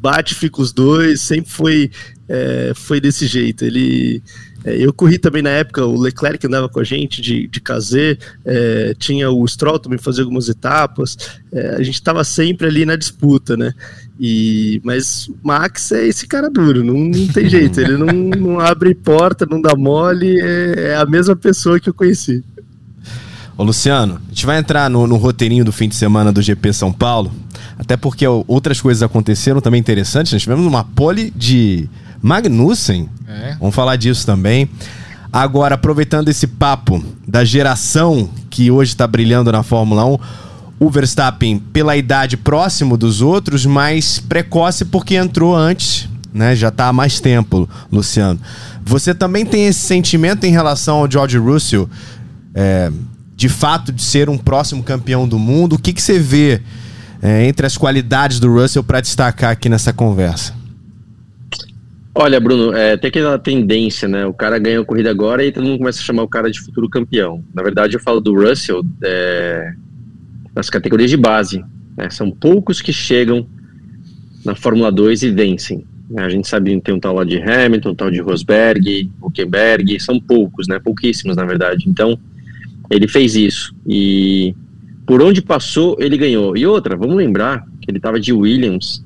[0.00, 1.20] bate, fica os dois.
[1.20, 1.90] Sempre foi,
[2.28, 3.64] é, foi desse jeito.
[3.64, 4.22] Ele.
[4.64, 8.16] É, eu corri também na época, o Leclerc andava com a gente de, de casê,
[8.44, 11.16] é, tinha o Stroll também fazia algumas etapas,
[11.52, 13.74] é, a gente estava sempre ali na disputa, né?
[14.20, 18.94] E, mas Max é esse cara duro, não, não tem jeito, ele não, não abre
[18.94, 22.44] porta, não dá mole, é, é a mesma pessoa que eu conheci.
[23.56, 26.72] Ô Luciano, a gente vai entrar no, no, roteirinho do fim de semana do GP
[26.72, 27.30] São Paulo,
[27.78, 30.32] até porque outras coisas aconteceram também interessantes.
[30.32, 31.88] Nós tivemos uma pole de
[32.22, 33.56] Magnussen, é.
[33.60, 34.70] vamos falar disso também.
[35.30, 40.18] Agora, aproveitando esse papo da geração que hoje está brilhando na Fórmula 1,
[40.78, 46.56] o Verstappen, pela idade próximo dos outros, mais precoce porque entrou antes, né?
[46.56, 48.40] Já está há mais tempo, Luciano.
[48.84, 51.88] Você também tem esse sentimento em relação ao George Russell?
[52.54, 52.90] É,
[53.42, 55.74] de fato de ser um próximo campeão do mundo?
[55.74, 56.62] O que, que você vê
[57.20, 60.54] é, entre as qualidades do Russell para destacar aqui nessa conversa?
[62.14, 64.24] Olha, Bruno, é, tem aquela tendência, né?
[64.26, 66.60] O cara ganha a corrida agora e todo mundo começa a chamar o cara de
[66.60, 67.42] futuro campeão.
[67.52, 69.72] Na verdade, eu falo do Russell é,
[70.54, 71.64] nas categorias de base.
[71.96, 72.10] Né?
[72.10, 73.44] São poucos que chegam
[74.44, 75.84] na Fórmula 2 e vencem.
[76.16, 79.98] A gente sabe que tem um tal lá de Hamilton, um tal de Rosberg, Huckenberg,
[79.98, 80.78] são poucos, né?
[80.78, 81.86] Pouquíssimos, na verdade.
[81.88, 82.16] Então,
[82.92, 83.74] ele fez isso.
[83.86, 84.54] E
[85.06, 86.56] por onde passou, ele ganhou.
[86.56, 89.04] E outra, vamos lembrar que ele estava de Williams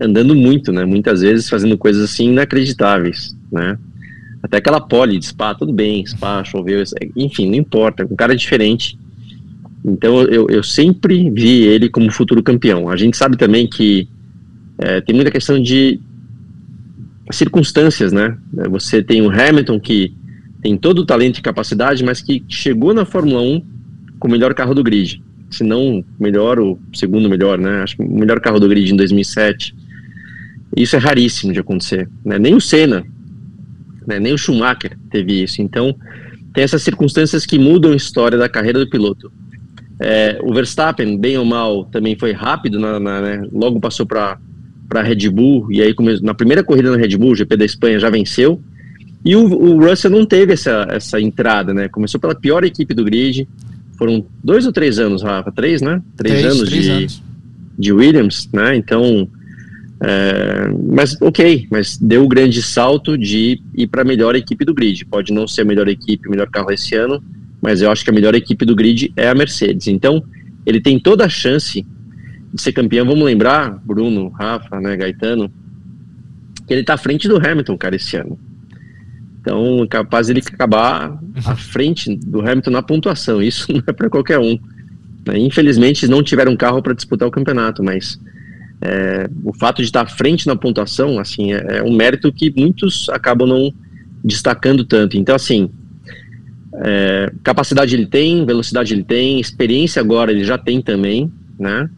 [0.00, 0.84] andando muito, né?
[0.84, 3.78] Muitas vezes fazendo coisas assim inacreditáveis, né?
[4.42, 6.82] Até aquela pole de Spa, tudo bem, Spa, choveu,
[7.16, 8.98] enfim, não importa, um cara diferente.
[9.84, 12.90] Então eu, eu sempre vi ele como futuro campeão.
[12.90, 14.08] A gente sabe também que
[14.78, 16.00] é, tem muita questão de
[17.30, 18.36] circunstâncias, né?
[18.70, 20.12] Você tem o Hamilton que
[20.64, 23.62] tem todo o talento e capacidade, mas que chegou na Fórmula 1
[24.18, 25.22] com o melhor carro do grid.
[25.50, 27.82] Se não melhor, o segundo melhor, né?
[27.82, 29.76] Acho que o melhor carro do grid em 2007.
[30.74, 32.08] Isso é raríssimo de acontecer.
[32.24, 32.38] Né?
[32.38, 33.04] Nem o Senna,
[34.06, 34.18] né?
[34.18, 35.60] nem o Schumacher teve isso.
[35.60, 35.94] Então,
[36.54, 39.30] tem essas circunstâncias que mudam a história da carreira do piloto.
[40.00, 43.46] É, o Verstappen, bem ou mal, também foi rápido, na, na, né?
[43.52, 44.38] logo passou para
[44.94, 47.98] a Red Bull, e aí na primeira corrida na Red Bull, o GP da Espanha
[47.98, 48.62] já venceu,
[49.24, 51.88] e o, o Russell não teve essa, essa entrada, né?
[51.88, 53.48] Começou pela pior equipe do grid,
[53.96, 55.50] foram dois ou três anos, Rafa?
[55.50, 56.02] Três, né?
[56.16, 57.22] Três, três anos, três de, anos
[57.78, 58.76] de Williams, né?
[58.76, 59.28] Então,
[60.00, 64.74] é, mas ok, mas deu o grande salto de ir para a melhor equipe do
[64.74, 65.04] grid.
[65.06, 67.22] Pode não ser a melhor equipe, o melhor carro esse ano,
[67.62, 69.86] mas eu acho que a melhor equipe do grid é a Mercedes.
[69.86, 70.22] Então,
[70.66, 71.86] ele tem toda a chance
[72.52, 73.06] de ser campeão.
[73.06, 75.50] Vamos lembrar, Bruno, Rafa, né, Gaetano,
[76.66, 78.38] que ele está à frente do Hamilton, cara, esse ano.
[79.44, 83.42] Então, capaz ele acabar à frente do Hamilton na pontuação.
[83.42, 84.58] Isso não é para qualquer um.
[85.26, 85.38] Né?
[85.38, 88.18] Infelizmente, não tiveram carro para disputar o campeonato, mas
[88.80, 92.50] é, o fato de estar à frente na pontuação, assim, é, é, um mérito que
[92.56, 93.70] muitos acabam não
[94.24, 95.18] destacando tanto.
[95.18, 95.68] Então, assim,
[96.82, 101.90] é, capacidade ele tem, velocidade ele tem, experiência agora ele já tem também, né?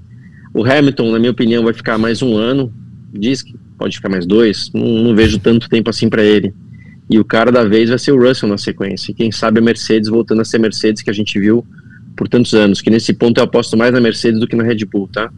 [0.52, 2.74] O Hamilton, na minha opinião, vai ficar mais um ano,
[3.12, 6.52] diz que pode ficar mais dois, não, não vejo tanto tempo assim para ele.
[7.09, 9.12] E o cara da vez vai ser o Russell na sequência.
[9.12, 11.64] E quem sabe a Mercedes voltando a ser Mercedes que a gente viu
[12.16, 14.85] por tantos anos, que nesse ponto eu aposto mais na Mercedes do que na Red
[14.90, 15.31] Bull, tá?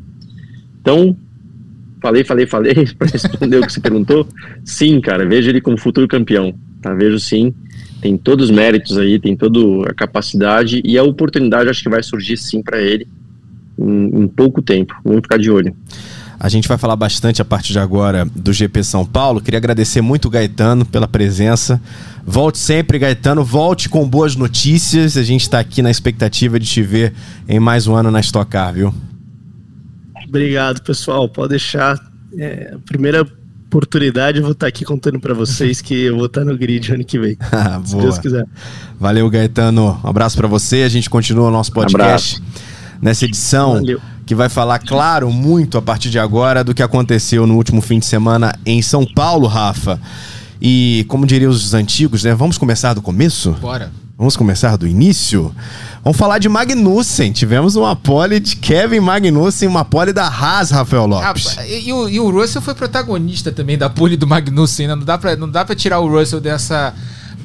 [0.81, 1.17] Então,
[2.01, 4.27] falei, falei, falei, para responder o que você perguntou.
[4.65, 6.95] Sim, cara, vejo ele como futuro campeão, tá?
[6.95, 7.53] Vejo sim,
[8.01, 12.03] tem todos os méritos aí, tem toda a capacidade e a oportunidade acho que vai
[12.03, 13.07] surgir sim para ele
[13.77, 14.95] em, em pouco tempo.
[15.05, 15.75] Vamos ficar de olho.
[16.41, 19.41] A gente vai falar bastante a partir de agora do GP São Paulo.
[19.41, 21.81] Queria agradecer muito o Gaetano pela presença.
[22.25, 23.45] Volte sempre, Gaetano.
[23.45, 25.17] Volte com boas notícias.
[25.17, 27.13] A gente está aqui na expectativa de te ver
[27.49, 28.95] em mais um ano na Stock Car, viu?
[30.29, 31.29] Obrigado, pessoal.
[31.29, 31.99] Pode deixar.
[32.39, 33.27] É, a primeira
[33.67, 37.05] oportunidade eu vou estar aqui contando para vocês que eu vou estar no grid ano
[37.05, 37.37] que vem.
[37.51, 38.47] Ah, se Deus quiser.
[39.01, 40.01] Valeu, Gaetano.
[40.05, 40.83] Um abraço para você.
[40.83, 42.41] A gente continua o nosso podcast.
[42.41, 44.01] Um nessa edição Valeu.
[44.29, 47.99] Que vai falar, claro, muito a partir de agora do que aconteceu no último fim
[47.99, 49.99] de semana em São Paulo, Rafa.
[50.61, 52.35] E como diriam os antigos, né?
[52.35, 53.53] Vamos começar do começo?
[53.53, 53.91] Bora.
[54.19, 55.51] Vamos começar do início?
[56.05, 57.33] Vamos falar de Magnussen.
[57.33, 61.57] Tivemos uma pole de Kevin Magnussen, uma pole da Haas, Rafael Lopes.
[61.57, 64.95] Ah, e, o, e, o, Russell foi protagonista também da pole do Magnussen, né?
[64.95, 66.93] Não dá pra, não dá pra tirar o Russell dessa,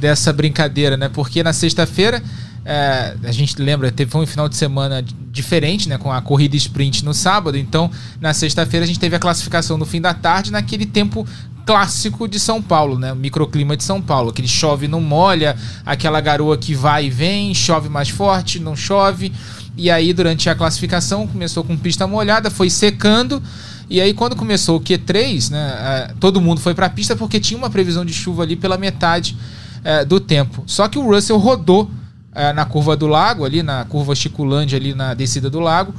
[0.02, 1.08] dessa brincadeira, né?
[1.08, 2.22] Porque na sexta-feira
[2.66, 5.98] é, a gente lembra, teve um final de semana diferente, né?
[5.98, 7.58] Com a corrida sprint no sábado.
[7.58, 11.28] Então, na sexta-feira, a gente teve a classificação no fim da tarde, naquele tempo
[11.66, 13.12] clássico de São Paulo, né?
[13.12, 14.30] O microclima de São Paulo.
[14.30, 19.34] Aquele chove não molha, aquela garoa que vai e vem, chove mais forte, não chove.
[19.76, 23.44] E aí, durante a classificação, começou com pista molhada, foi secando.
[23.90, 26.14] E aí, quando começou o Q3, né?
[26.18, 29.36] Todo mundo foi para a pista porque tinha uma previsão de chuva ali pela metade
[29.84, 30.64] é, do tempo.
[30.66, 31.92] Só que o Russell rodou
[32.36, 35.94] é, na curva do lago, ali na curva Chiculândia, ali na descida do lago,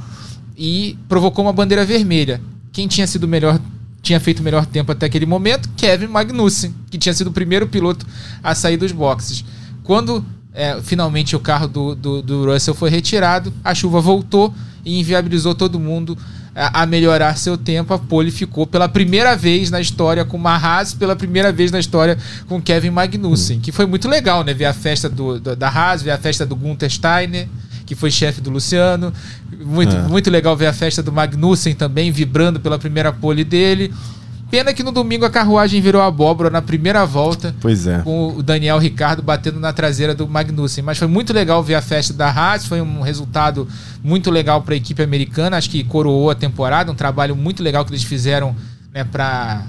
[0.57, 2.41] e provocou uma bandeira vermelha.
[2.71, 3.59] Quem tinha sido melhor,
[4.01, 5.69] tinha feito o melhor tempo até aquele momento?
[5.77, 8.05] Kevin Magnussen, que tinha sido o primeiro piloto
[8.43, 9.43] a sair dos boxes.
[9.83, 14.99] Quando é, finalmente o carro do, do, do Russell foi retirado, a chuva voltou e
[14.99, 16.17] inviabilizou todo mundo
[16.55, 20.93] a melhorar seu tempo, a pole ficou pela primeira vez na história com uma Haas,
[20.93, 24.53] pela primeira vez na história com Kevin Magnussen, que foi muito legal, né?
[24.53, 27.49] Ver a festa do, do da Haas, ver a festa do Gunther Steiner,
[27.85, 29.13] que foi chefe do Luciano.
[29.65, 30.01] Muito, é.
[30.03, 33.93] muito legal ver a festa do Magnussen também, vibrando pela primeira pole dele.
[34.49, 37.55] Pena que no domingo a carruagem virou abóbora na primeira volta.
[37.59, 37.99] Pois é.
[37.99, 40.83] Com o Daniel Ricardo batendo na traseira do Magnussen.
[40.83, 42.65] Mas foi muito legal ver a festa da Haas.
[42.65, 43.67] Foi um resultado
[44.03, 45.57] muito legal para a equipe americana.
[45.57, 46.91] Acho que coroou a temporada.
[46.91, 48.55] Um trabalho muito legal que eles fizeram
[48.93, 49.65] né, para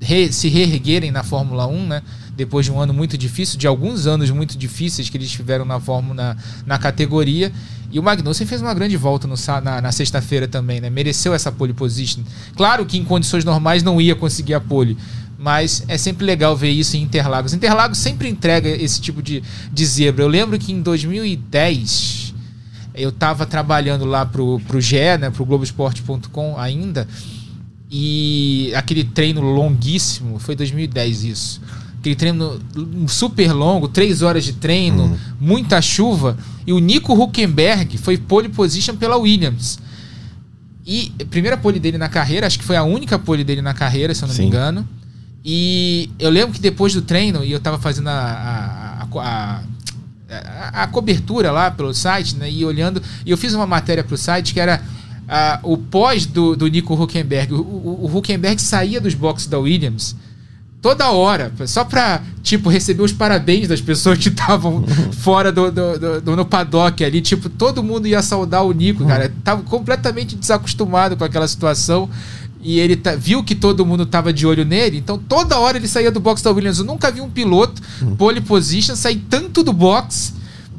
[0.00, 2.02] re, se reerguerem na Fórmula 1, né?
[2.36, 5.78] Depois de um ano muito difícil, de alguns anos muito difíceis que eles tiveram na
[5.78, 7.52] Fórmula na, na categoria.
[7.90, 10.90] E o Magnussen fez uma grande volta no, na, na sexta-feira também, né?
[10.90, 12.22] Mereceu essa pole position.
[12.56, 14.96] Claro que em condições normais não ia conseguir a pole,
[15.38, 17.52] mas é sempre legal ver isso em Interlagos.
[17.52, 19.42] Interlagos sempre entrega esse tipo de,
[19.72, 20.24] de zebra.
[20.24, 22.34] Eu lembro que em 2010
[22.94, 27.06] eu estava trabalhando lá pro, pro GE, né, pro Globoesporte.com ainda,
[27.90, 31.60] e aquele treino longuíssimo, foi 2010 isso.
[32.04, 32.60] Aquele treino
[33.08, 35.16] super longo, três horas de treino, uhum.
[35.40, 36.36] muita chuva.
[36.66, 39.78] E o Nico Huckenberg foi pole position pela Williams.
[40.86, 44.14] E primeira pole dele na carreira, acho que foi a única pole dele na carreira,
[44.14, 44.42] se eu não Sim.
[44.42, 44.86] me engano.
[45.42, 49.62] E eu lembro que depois do treino, e eu tava fazendo a, a, a,
[50.28, 52.50] a, a cobertura lá pelo site, né?
[52.50, 54.82] E olhando, e eu fiz uma matéria pro site que era
[55.62, 57.54] o pós do, do Nico Huckenberg.
[57.54, 60.14] O, o, o Huckenberg saía dos boxes da Williams
[60.84, 64.84] toda hora, só pra, tipo, receber os parabéns das pessoas que estavam
[65.20, 67.22] fora do, do, do, do, no paddock ali.
[67.22, 69.32] Tipo, todo mundo ia saudar o Nico, cara.
[69.42, 72.06] Tava completamente desacostumado com aquela situação.
[72.60, 75.88] E ele tá, viu que todo mundo tava de olho nele, então toda hora ele
[75.88, 76.78] saía do box da Williams.
[76.78, 77.80] Eu nunca vi um piloto,
[78.18, 80.34] pole position, sair tanto do box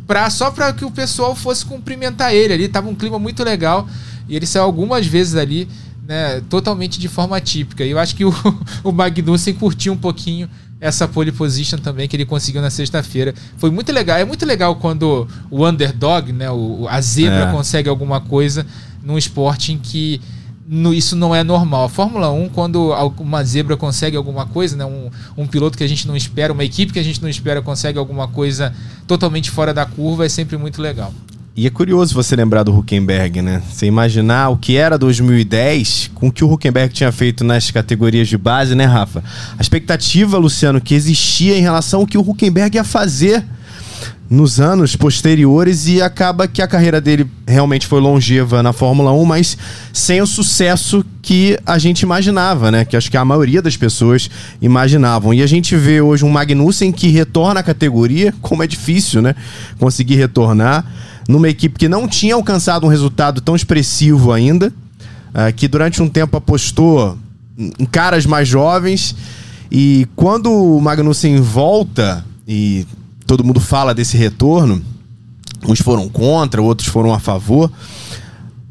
[0.05, 2.67] pra, só para que o pessoal fosse cumprimentar ele ali.
[2.67, 3.87] Tava um clima muito legal.
[4.29, 5.67] E ele saiu algumas vezes ali
[6.07, 7.83] né, totalmente de forma típica.
[7.83, 8.33] E eu acho que o,
[8.83, 13.33] o Magnussen curtiu um pouquinho essa pole position também que ele conseguiu na sexta-feira.
[13.57, 14.17] Foi muito legal.
[14.17, 17.51] É muito legal quando o underdog, né, o, a zebra, é.
[17.51, 18.65] consegue alguma coisa
[19.01, 20.21] num esporte em que
[20.67, 21.85] no, isso não é normal.
[21.85, 25.87] A Fórmula 1, quando uma zebra consegue alguma coisa, né, um, um piloto que a
[25.87, 28.73] gente não espera, uma equipe que a gente não espera consegue alguma coisa
[29.07, 31.13] totalmente fora da curva, é sempre muito legal.
[31.57, 33.61] E é curioso você lembrar do Huckenberg, né?
[33.71, 38.27] Você imaginar o que era 2010 com o que o Huckenberg tinha feito nas categorias
[38.27, 39.23] de base, né, Rafa?
[39.57, 43.41] A expectativa, Luciano, que existia em relação ao que o Huckenberg ia fazer
[44.29, 49.23] nos anos posteriores e acaba que a carreira dele realmente foi longeva na Fórmula 1,
[49.23, 49.57] mas
[49.93, 52.83] sem o sucesso que a gente imaginava, né?
[52.83, 54.29] Que acho que a maioria das pessoas
[54.61, 55.33] imaginavam.
[55.33, 59.33] E a gente vê hoje um Magnussen que retorna à categoria, como é difícil, né?
[59.79, 60.85] Conseguir retornar
[61.27, 64.67] numa equipe que não tinha alcançado um resultado tão expressivo ainda,
[65.29, 67.17] uh, que durante um tempo apostou
[67.57, 69.15] em caras mais jovens.
[69.71, 72.85] E quando o Magnussen volta, e
[73.25, 74.81] todo mundo fala desse retorno,
[75.67, 77.71] uns foram contra, outros foram a favor.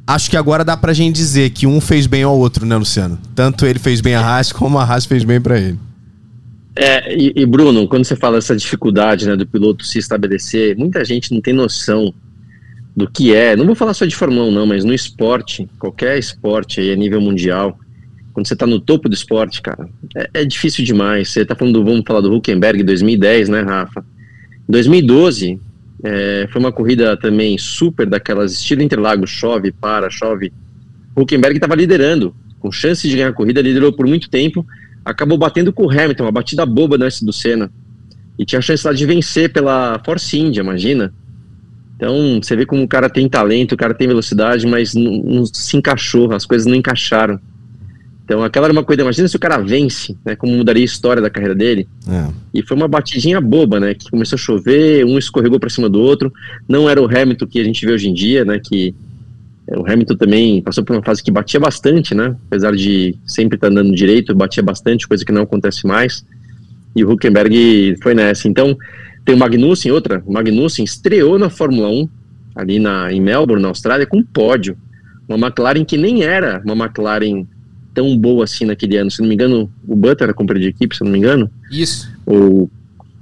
[0.07, 3.19] Acho que agora dá pra gente dizer que um fez bem ao outro, né, Luciano?
[3.35, 5.79] Tanto ele fez bem a Haas, como a Haas fez bem para ele.
[6.77, 11.05] É, e, e, Bruno, quando você fala essa dificuldade né, do piloto se estabelecer, muita
[11.05, 12.13] gente não tem noção
[12.97, 16.19] do que é, não vou falar só de Fórmula 1 não, mas no esporte, qualquer
[16.19, 17.79] esporte aí a nível mundial,
[18.33, 21.31] quando você tá no topo do esporte, cara, é, é difícil demais.
[21.31, 24.05] Você tá falando do, vamos falar do Huckenberg 2010, né, Rafa?
[24.69, 25.61] 2012
[26.03, 30.53] é, foi uma corrida também super daquelas estilo Interlagos, chove, para, chove.
[31.17, 34.67] Huckenberg estava liderando, com chance de ganhar a corrida, liderou por muito tempo,
[35.05, 37.71] acabou batendo com o Hamilton, uma batida boba antes do Senna.
[38.39, 41.15] E tinha a chance lá de vencer pela Force India, imagina.
[42.05, 45.47] Então, você vê como o cara tem talento, o cara tem velocidade, mas não, não
[45.47, 47.41] se encaixou, as coisas não encaixaram.
[48.23, 51.23] Então, aquela era uma coisa, imagina se o cara vence, né, como mudaria a história
[51.23, 51.89] da carreira dele.
[52.07, 52.29] É.
[52.53, 55.99] E foi uma batidinha boba, né, que começou a chover, um escorregou para cima do
[55.99, 56.31] outro.
[56.69, 58.95] Não era o Hamilton que a gente vê hoje em dia, né, que
[59.67, 63.57] é, o Hamilton também passou por uma fase que batia bastante, né, apesar de sempre
[63.57, 66.23] estar tá andando direito, batia bastante, coisa que não acontece mais.
[66.95, 68.47] E o Huckenberg foi nessa.
[68.47, 68.77] Então,
[69.25, 72.09] tem o Magnussen, outra, o Magnussen estreou na Fórmula 1,
[72.55, 74.77] ali na, em Melbourne, na Austrália, com um pódio.
[75.27, 77.47] Uma McLaren que nem era uma McLaren
[77.95, 79.11] tão boa assim naquele ano.
[79.11, 81.51] Se não me engano, o Butler era companheiro de equipe, se não me engano.
[81.71, 82.13] Isso.
[82.27, 82.69] O,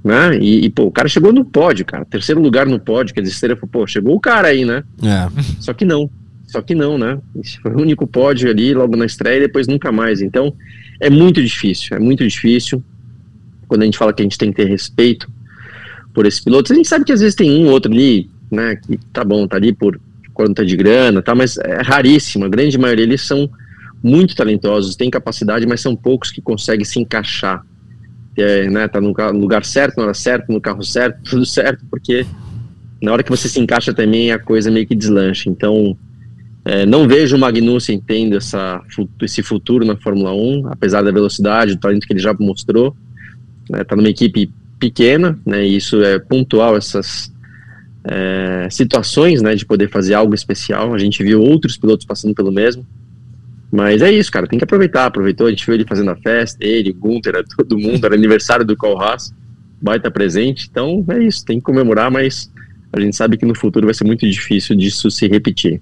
[0.03, 0.37] né?
[0.37, 2.03] E, e, pô, o cara chegou no pódio, cara.
[2.03, 4.83] Terceiro lugar no pódio, quer dizer, seria, pô, chegou o cara aí, né?
[5.01, 5.29] É.
[5.61, 6.09] Só que não.
[6.45, 7.17] Só que não, né?
[7.41, 10.21] Esse foi o único pódio ali, logo na estreia, e depois nunca mais.
[10.21, 10.53] Então,
[10.99, 12.83] é muito difícil, é muito difícil.
[13.67, 15.31] Quando a gente fala que a gente tem que ter respeito
[16.13, 18.97] por esses pilotos, a gente sabe que às vezes tem um outro ali, né, que
[19.11, 19.99] tá bom, tá ali por
[20.33, 22.45] conta de grana, tá, mas é raríssimo.
[22.45, 23.49] A grande maioria eles são
[24.01, 27.65] muito talentosos, têm capacidade, mas são poucos que conseguem se encaixar.
[28.35, 32.25] É, né, tá no lugar certo, na hora certa, no carro certo, tudo certo, porque
[33.01, 35.49] na hora que você se encaixa também a coisa meio que deslancha.
[35.49, 35.95] Então,
[36.65, 38.81] é, não vejo o Magnussen tendo essa,
[39.21, 42.95] esse futuro na Fórmula 1, apesar da velocidade, do talento que ele já mostrou.
[43.69, 44.51] Né, tá numa equipe
[44.83, 47.31] pequena, né, e isso é pontual, essas
[48.03, 50.93] é, situações né, de poder fazer algo especial.
[50.93, 52.85] A gente viu outros pilotos passando pelo mesmo.
[53.71, 55.05] Mas é isso, cara, tem que aproveitar.
[55.05, 58.75] Aproveitou, a gente viu ele fazendo a festa, ele, Gunter, todo mundo, era aniversário do
[58.75, 59.33] Colhaas,
[59.81, 60.67] baita presente.
[60.69, 62.51] Então é isso, tem que comemorar, mas
[62.91, 65.81] a gente sabe que no futuro vai ser muito difícil disso se repetir.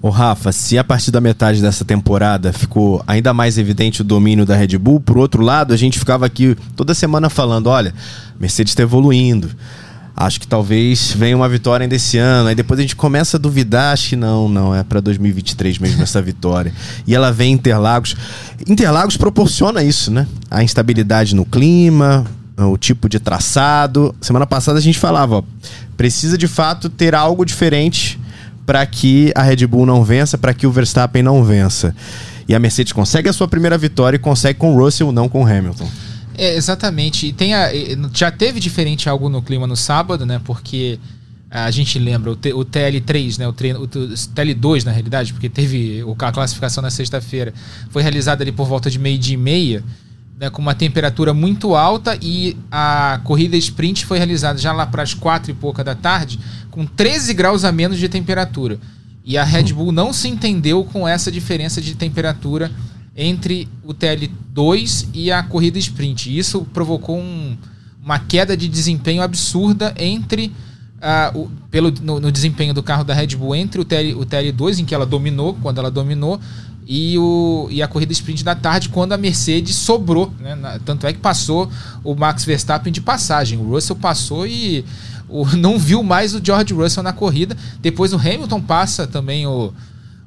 [0.00, 4.46] Ô Rafa, se a partir da metade dessa temporada ficou ainda mais evidente o domínio
[4.46, 7.92] da Red Bull, por outro lado, a gente ficava aqui toda semana falando: olha,
[8.38, 9.50] Mercedes está evoluindo.
[10.14, 12.48] Acho que talvez venha uma vitória ainda esse ano.
[12.48, 16.02] Aí depois a gente começa a duvidar, acho que não, não, é para 2023 mesmo
[16.02, 16.72] essa vitória.
[17.06, 18.16] E ela vem em Interlagos.
[18.68, 20.26] Interlagos proporciona isso, né?
[20.50, 22.24] A instabilidade no clima,
[22.56, 24.14] o tipo de traçado.
[24.20, 25.42] Semana passada a gente falava, ó,
[25.96, 28.18] precisa de fato ter algo diferente
[28.68, 31.96] para que a Red Bull não vença, para que o Verstappen não vença.
[32.46, 35.42] E a Mercedes consegue a sua primeira vitória e consegue com o Russell, não com
[35.42, 35.88] o Hamilton.
[36.36, 37.28] É, exatamente.
[37.28, 37.70] E tem a,
[38.12, 40.38] já teve diferente algo no clima no sábado, né?
[40.44, 40.98] Porque
[41.50, 43.48] a gente lembra o, T, o TL3, né?
[43.48, 47.54] O, treino, o TL2, na realidade, porque teve a classificação na sexta-feira.
[47.88, 49.82] Foi realizada ali por volta de meio-dia e meia,
[50.38, 55.02] né, com uma temperatura muito alta e a corrida sprint foi realizada já lá para
[55.02, 56.38] as quatro e pouca da tarde,
[56.70, 58.78] com 13 graus a menos de temperatura.
[59.24, 62.70] E a Red Bull não se entendeu com essa diferença de temperatura
[63.16, 66.38] entre o TL2 e a corrida sprint.
[66.38, 67.56] Isso provocou um,
[68.02, 70.52] uma queda de desempenho absurda entre
[70.98, 74.24] uh, o, pelo, no, no, desempenho do carro da Red Bull entre o, TL, o
[74.24, 76.40] TL2, em que ela dominou, quando ela dominou,
[76.90, 80.32] e, o, e a corrida sprint da tarde, quando a Mercedes sobrou.
[80.40, 80.80] Né?
[80.86, 81.70] Tanto é que passou
[82.02, 83.58] o Max Verstappen de passagem.
[83.58, 84.82] O Russell passou e
[85.28, 87.54] o, não viu mais o George Russell na corrida.
[87.82, 89.70] Depois o Hamilton passa também o,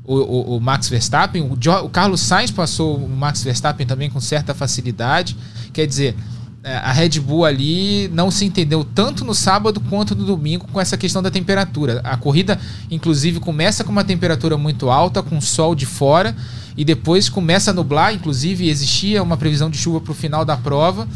[0.06, 1.42] o, o, Max Verstappen.
[1.42, 5.36] O, o, Carlos Sainz passou o Max Verstappen também com certa facilidade.
[5.74, 6.16] Quer dizer,
[6.64, 10.96] a Red Bull ali não se entendeu tanto no sábado quanto no domingo com essa
[10.96, 12.02] questão da temperatura.
[12.04, 12.60] A corrida,
[12.90, 16.36] inclusive, começa com uma temperatura muito alta, com sol de fora,
[16.78, 18.14] e depois começa a nublar.
[18.14, 21.08] Inclusive, existia uma previsão de chuva para o final da prova.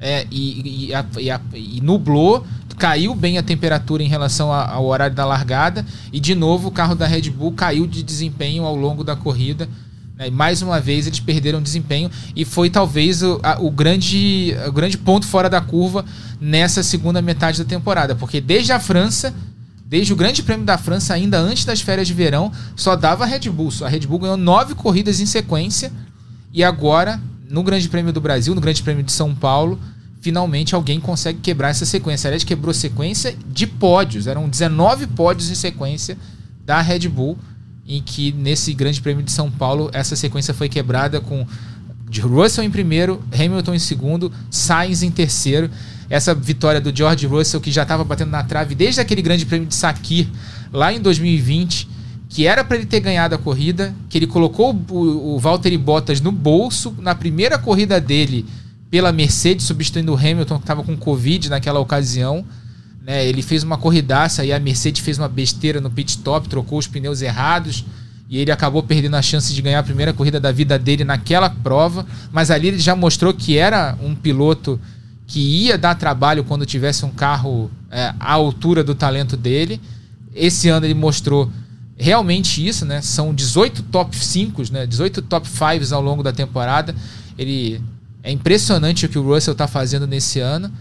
[0.00, 2.44] É, e, e, a, e, a, e, nublou,
[2.76, 6.96] caiu bem a temperatura em relação ao horário da largada e de novo o carro
[6.96, 9.68] da Red Bull caiu de desempenho ao longo da corrida.
[10.16, 10.30] Né?
[10.30, 15.26] Mais uma vez eles perderam desempenho e foi talvez o, o, grande, o grande ponto
[15.26, 16.04] fora da curva
[16.40, 19.34] nessa segunda metade da temporada, porque desde a França
[19.92, 23.26] desde o Grande Prêmio da França, ainda antes das férias de verão, só dava a
[23.26, 23.68] Red Bull.
[23.82, 25.92] A Red Bull ganhou nove corridas em sequência
[26.50, 29.78] e agora, no Grande Prêmio do Brasil, no Grande Prêmio de São Paulo,
[30.22, 32.28] finalmente alguém consegue quebrar essa sequência.
[32.28, 34.26] Aliás, quebrou sequência de pódios.
[34.26, 36.16] Eram 19 pódios em sequência
[36.64, 37.36] da Red Bull,
[37.96, 41.46] em que nesse Grande Prêmio de São Paulo essa sequência foi quebrada com
[42.20, 45.70] Russell em primeiro, Hamilton em segundo, Sainz em terceiro.
[46.10, 49.66] Essa vitória do George Russell, que já estava batendo na trave desde aquele Grande Prêmio
[49.66, 50.28] de Sakir,
[50.72, 51.88] lá em 2020,
[52.28, 56.20] que era para ele ter ganhado a corrida, que ele colocou o, o Valtteri Bottas
[56.20, 58.44] no bolso na primeira corrida dele
[58.90, 62.44] pela Mercedes, substituindo o Hamilton, que estava com Covid naquela ocasião.
[63.04, 63.26] Né?
[63.26, 66.86] Ele fez uma corridaça e a Mercedes fez uma besteira no pit stop, trocou os
[66.86, 67.84] pneus errados
[68.28, 71.50] e ele acabou perdendo a chance de ganhar a primeira corrida da vida dele naquela
[71.50, 72.06] prova.
[72.32, 74.80] Mas ali ele já mostrou que era um piloto
[75.26, 79.80] que ia dar trabalho quando tivesse um carro é, à altura do talento dele.
[80.34, 81.50] Esse ano ele mostrou
[81.96, 83.02] realmente isso, né?
[83.02, 84.86] São 18 top 5, né?
[84.86, 86.94] 18 top 5 ao longo da temporada.
[87.36, 87.82] Ele
[88.22, 90.72] é impressionante o que o Russell está fazendo nesse ano.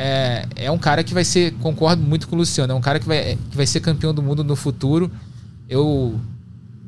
[0.00, 3.00] É, é um cara que vai ser, concordo muito com o Luciano, é um cara
[3.00, 5.10] que vai, que vai ser campeão do mundo no futuro.
[5.68, 6.20] Eu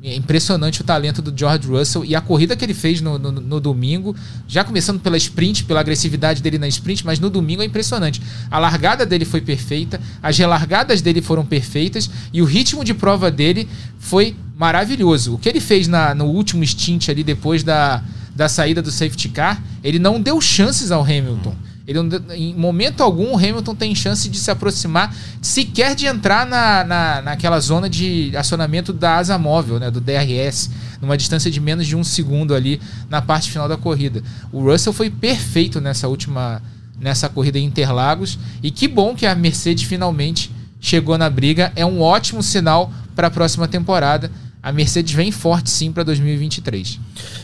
[0.01, 3.31] é impressionante o talento do George Russell e a corrida que ele fez no, no,
[3.33, 4.15] no, domingo,
[4.47, 8.21] já começando pela sprint, pela agressividade dele na sprint, mas no domingo é impressionante.
[8.49, 13.29] A largada dele foi perfeita, as relargadas dele foram perfeitas e o ritmo de prova
[13.29, 13.67] dele
[13.99, 15.35] foi maravilhoso.
[15.35, 18.01] O que ele fez na, no último stint ali depois da,
[18.33, 21.53] da saída do safety car, ele não deu chances ao Hamilton.
[21.87, 21.99] Ele
[22.35, 27.21] em momento algum o Hamilton tem chance de se aproximar, sequer de entrar na, na,
[27.21, 30.69] naquela zona de acionamento da asa móvel, né, do DRS,
[31.01, 32.79] numa distância de menos de um segundo ali
[33.09, 34.23] na parte final da corrida.
[34.51, 36.61] O Russell foi perfeito nessa última
[36.99, 41.73] nessa corrida em Interlagos e que bom que a Mercedes finalmente chegou na briga.
[41.75, 44.31] É um ótimo sinal para a próxima temporada
[44.63, 46.99] a Mercedes vem forte sim para 2023.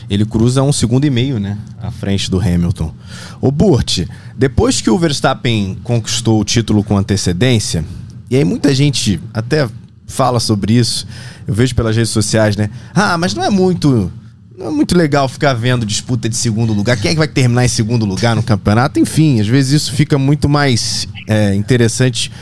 [0.08, 1.58] Ele cruza um segundo e meio, né?
[1.82, 2.94] À frente do Hamilton.
[3.40, 4.06] O Burt,
[4.36, 7.84] depois que o Verstappen conquistou o título com antecedência,
[8.30, 9.68] e aí muita gente até
[10.06, 11.06] fala sobre isso,
[11.46, 12.70] eu vejo pelas redes sociais, né?
[12.94, 14.12] Ah, mas não é muito.
[14.56, 16.96] Não é muito legal ficar vendo disputa de segundo lugar.
[16.96, 18.98] Quem é que vai terminar em segundo lugar no campeonato?
[18.98, 22.32] Enfim, às vezes isso fica muito mais é, interessante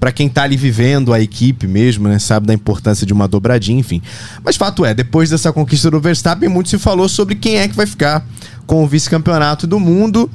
[0.00, 2.18] para quem tá ali vivendo a equipe mesmo, né?
[2.18, 4.00] Sabe da importância de uma dobradinha, enfim.
[4.42, 7.76] Mas fato é, depois dessa conquista do Verstappen, muito se falou sobre quem é que
[7.76, 8.26] vai ficar
[8.66, 10.28] com o vice-campeonato do mundo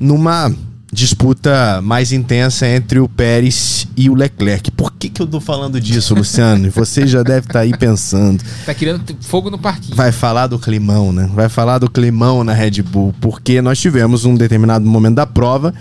[0.00, 0.52] numa
[0.92, 4.70] disputa mais intensa entre o Pérez e o Leclerc.
[4.70, 6.70] Por que, que eu tô falando disso, Luciano?
[6.74, 8.42] Você já deve estar tá aí pensando.
[8.64, 9.96] Tá querendo fogo no parquinho.
[9.96, 11.28] Vai falar do climão, né?
[11.34, 15.74] Vai falar do climão na Red Bull, porque nós tivemos um determinado momento da prova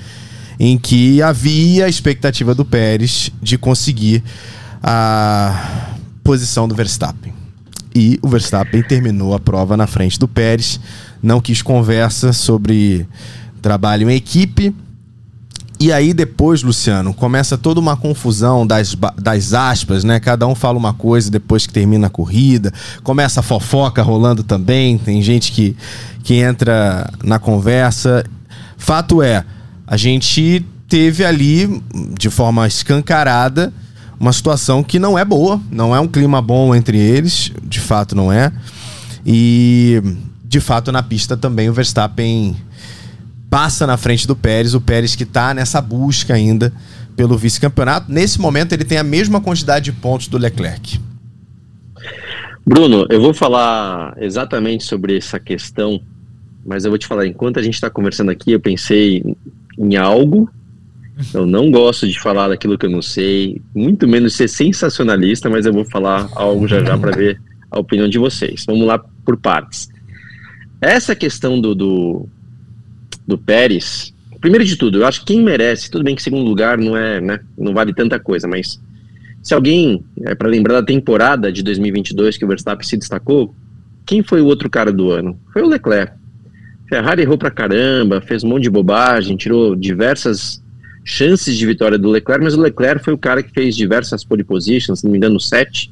[0.60, 4.24] em que havia a expectativa do Pérez de conseguir
[4.82, 7.34] a posição do Verstappen.
[7.96, 10.80] E o Verstappen terminou a prova na frente do Pérez,
[11.22, 13.08] não quis conversa sobre
[13.62, 14.74] trabalho em equipe,
[15.84, 20.18] e aí depois, Luciano, começa toda uma confusão das, das aspas, né?
[20.18, 22.72] Cada um fala uma coisa depois que termina a corrida.
[23.04, 24.98] Começa a fofoca rolando também.
[24.98, 25.76] Tem gente que,
[26.24, 28.24] que entra na conversa.
[28.78, 29.44] Fato é,
[29.94, 31.70] a gente teve ali,
[32.18, 33.72] de forma escancarada,
[34.20, 35.62] uma situação que não é boa.
[35.70, 37.52] Não é um clima bom entre eles.
[37.62, 38.52] De fato, não é.
[39.24, 40.02] E,
[40.44, 42.56] de fato, na pista também o Verstappen
[43.52, 46.74] passa na frente do Pérez, o Pérez que está nessa busca ainda
[47.16, 48.12] pelo vice-campeonato.
[48.12, 51.00] Nesse momento, ele tem a mesma quantidade de pontos do Leclerc.
[52.66, 56.02] Bruno, eu vou falar exatamente sobre essa questão,
[56.66, 59.24] mas eu vou te falar, enquanto a gente está conversando aqui, eu pensei
[59.78, 60.50] em algo.
[61.34, 65.66] Eu não gosto de falar daquilo que eu não sei, muito menos ser sensacionalista, mas
[65.66, 68.66] eu vou falar algo já já para ver a opinião de vocês.
[68.66, 69.90] Vamos lá por partes.
[70.82, 72.28] Essa questão do, do,
[73.28, 76.78] do Pérez, primeiro de tudo, eu acho que quem merece, tudo bem que segundo lugar
[76.78, 78.82] não é, né, não vale tanta coisa, mas
[79.42, 83.54] se alguém, é, para lembrar da temporada de 2022 que o Verstappen se destacou,
[84.06, 85.40] quem foi o outro cara do ano?
[85.52, 86.14] Foi o Leclerc.
[86.88, 90.62] Ferrari errou pra caramba, fez um monte de bobagem, tirou diversas
[91.04, 94.44] chances de vitória do Leclerc, mas o Leclerc foi o cara que fez diversas pole
[94.44, 95.92] positions, se não me engano, sete,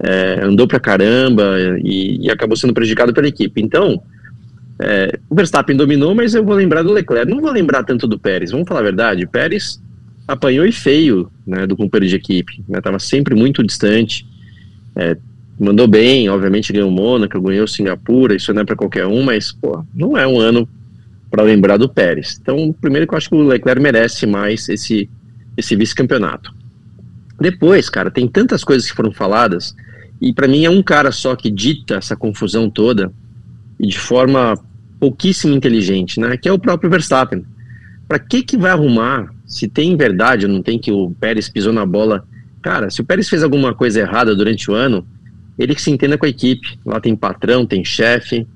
[0.00, 3.60] é, andou pra caramba e, e acabou sendo prejudicado pela equipe.
[3.60, 4.02] Então,
[4.80, 7.30] é, o Verstappen dominou, mas eu vou lembrar do Leclerc.
[7.30, 9.26] Não vou lembrar tanto do Pérez, vamos falar a verdade.
[9.26, 9.80] Pérez
[10.26, 12.64] apanhou e feio né, do companheiro de equipe.
[12.68, 14.26] Estava né, sempre muito distante.
[14.96, 15.16] É,
[15.62, 19.52] mandou bem, obviamente ganhou o Mônaco, ganhou Singapura, isso não é para qualquer um, mas
[19.52, 20.68] pô, não é um ano
[21.30, 22.38] para lembrar do Pérez.
[22.40, 25.08] Então, primeiro que eu acho que o Leclerc merece mais esse,
[25.56, 26.52] esse vice-campeonato.
[27.40, 29.74] Depois, cara, tem tantas coisas que foram faladas,
[30.20, 33.12] e para mim é um cara só que dita essa confusão toda,
[33.80, 34.54] e de forma
[35.00, 36.36] pouquíssimo inteligente, né?
[36.36, 37.44] Que é o próprio Verstappen.
[38.06, 41.72] Para que que vai arrumar se tem verdade ou não tem que o Pérez pisou
[41.72, 42.24] na bola?
[42.60, 45.04] Cara, se o Pérez fez alguma coisa errada durante o ano,
[45.58, 46.78] ele que se entenda com a equipe.
[46.84, 48.46] Lá tem patrão, tem chefe.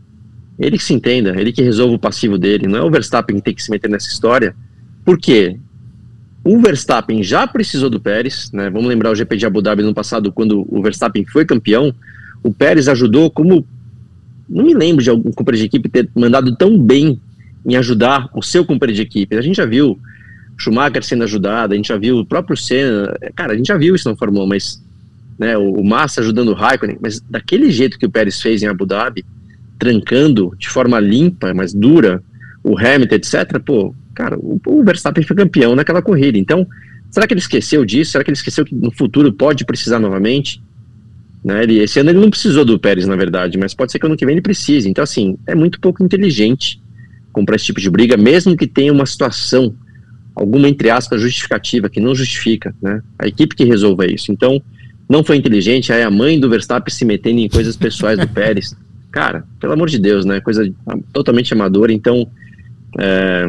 [0.58, 2.66] Ele que se entenda, ele que resolva o passivo dele.
[2.66, 4.54] Não é o Verstappen que tem que se meter nessa história.
[5.04, 5.58] Por quê?
[6.42, 8.70] O Verstappen já precisou do Pérez, né?
[8.70, 11.92] Vamos lembrar o GP de Abu Dhabi no passado, quando o Verstappen foi campeão.
[12.42, 13.66] O Pérez ajudou como
[14.48, 17.20] não me lembro de algum companheiro de equipe ter mandado tão bem
[17.66, 19.36] em ajudar o seu companheiro de equipe.
[19.36, 19.98] A gente já viu
[20.56, 23.94] Schumacher sendo ajudado, a gente já viu o próprio Senna, cara, a gente já viu
[23.94, 24.85] isso na Fórmula 1, mas
[25.38, 28.86] né, o, Massa ajudando o Raikkonen, mas daquele jeito que o Pérez fez em Abu
[28.86, 29.24] Dhabi,
[29.78, 32.22] trancando de forma limpa, mas dura,
[32.64, 36.38] o Hamilton, etc., pô, cara, o, o Verstappen foi campeão naquela corrida.
[36.38, 36.66] Então,
[37.10, 38.12] será que ele esqueceu disso?
[38.12, 40.62] Será que ele esqueceu que no futuro pode precisar novamente?
[41.44, 41.62] Né?
[41.62, 44.16] Ele, esse ano ele não precisou do Pérez, na verdade, mas pode ser que ano
[44.16, 44.88] que vem ele precise.
[44.88, 46.80] Então, assim, é muito pouco inteligente
[47.32, 49.74] comprar esse tipo de briga, mesmo que tenha uma situação,
[50.34, 53.02] alguma, entre aspas, justificativa, que não justifica, né?
[53.18, 54.32] A equipe que resolva isso.
[54.32, 54.60] Então,
[55.08, 58.76] não foi inteligente, aí a mãe do Verstappen se metendo em coisas pessoais do Pérez.
[59.10, 60.40] Cara, pelo amor de Deus, né?
[60.40, 60.70] Coisa
[61.12, 62.26] totalmente amadora, então
[62.98, 63.46] é,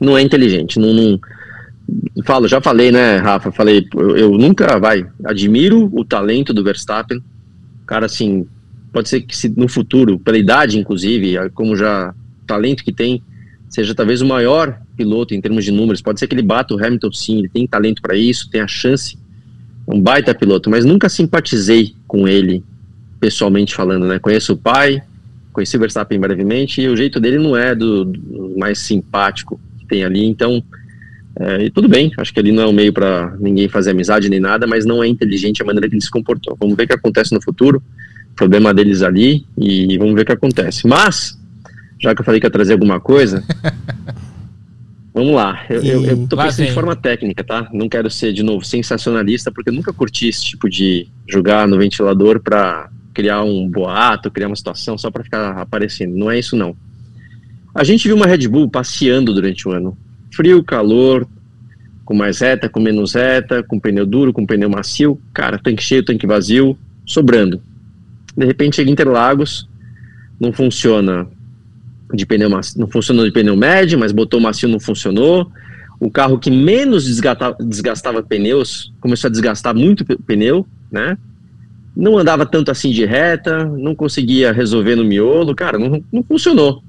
[0.00, 1.20] não é inteligente, não, não
[2.24, 3.50] falo, já falei, né, Rafa?
[3.52, 7.22] Falei, eu, eu, nunca, vai, admiro o talento do Verstappen.
[7.86, 8.46] Cara, assim,
[8.92, 12.14] pode ser que se no futuro, pela idade, inclusive, como já
[12.46, 13.22] talento que tem,
[13.68, 16.02] seja talvez o maior piloto em termos de números.
[16.02, 18.68] Pode ser que ele bata o Hamilton, sim, ele tem talento para isso, tem a
[18.68, 19.16] chance,
[19.92, 22.62] um baita piloto, mas nunca simpatizei com ele,
[23.18, 24.18] pessoalmente falando, né?
[24.18, 25.02] Conheço o pai,
[25.52, 29.86] conheci o Verstappen brevemente, e o jeito dele não é do, do mais simpático que
[29.86, 30.62] tem ali, então
[31.38, 34.28] é, e tudo bem, acho que ali não é um meio para ninguém fazer amizade
[34.28, 36.56] nem nada, mas não é inteligente a maneira que ele se comportou.
[36.60, 37.82] Vamos ver o que acontece no futuro,
[38.36, 40.86] problema deles ali, e vamos ver o que acontece.
[40.86, 41.38] Mas,
[41.98, 43.44] já que eu falei que ia trazer alguma coisa,
[45.12, 45.64] vamos lá.
[45.68, 47.68] Eu, eu, eu tô pensando de forma técnica, tá?
[47.72, 51.78] Não quero ser, de novo, sensacionalista, porque eu nunca curti esse tipo de jogar no
[51.78, 56.16] ventilador para criar um boato, criar uma situação só para ficar aparecendo.
[56.16, 56.76] Não é isso, não.
[57.74, 59.96] A gente viu uma Red Bull passeando durante o ano
[60.32, 61.26] frio, calor,
[62.04, 66.04] com mais reta, com menos reta, com pneu duro, com pneu macio, cara, tanque cheio,
[66.04, 67.62] tanque vazio, sobrando.
[68.36, 69.68] De repente chega Interlagos,
[70.38, 71.28] não funciona
[72.12, 75.50] de pneu macio, não funcionou de pneu médio, mas botou macio não funcionou.
[75.98, 81.16] O carro que menos desgastava, desgastava pneus começou a desgastar muito pneu, né?
[81.94, 86.82] Não andava tanto assim de reta, não conseguia resolver no miolo, cara, não, não funcionou.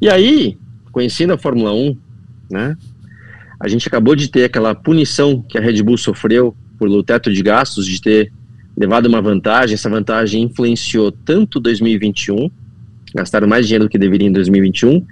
[0.00, 0.56] E aí,
[0.92, 1.96] conhecendo a Fórmula 1,
[2.50, 2.76] né?
[3.58, 7.42] A gente acabou de ter aquela punição que a Red Bull sofreu por teto de
[7.42, 8.32] gastos, de ter
[8.76, 9.74] levado uma vantagem.
[9.74, 12.48] Essa vantagem influenciou tanto 2021,
[13.14, 15.04] gastaram mais dinheiro do que deveriam em 2021,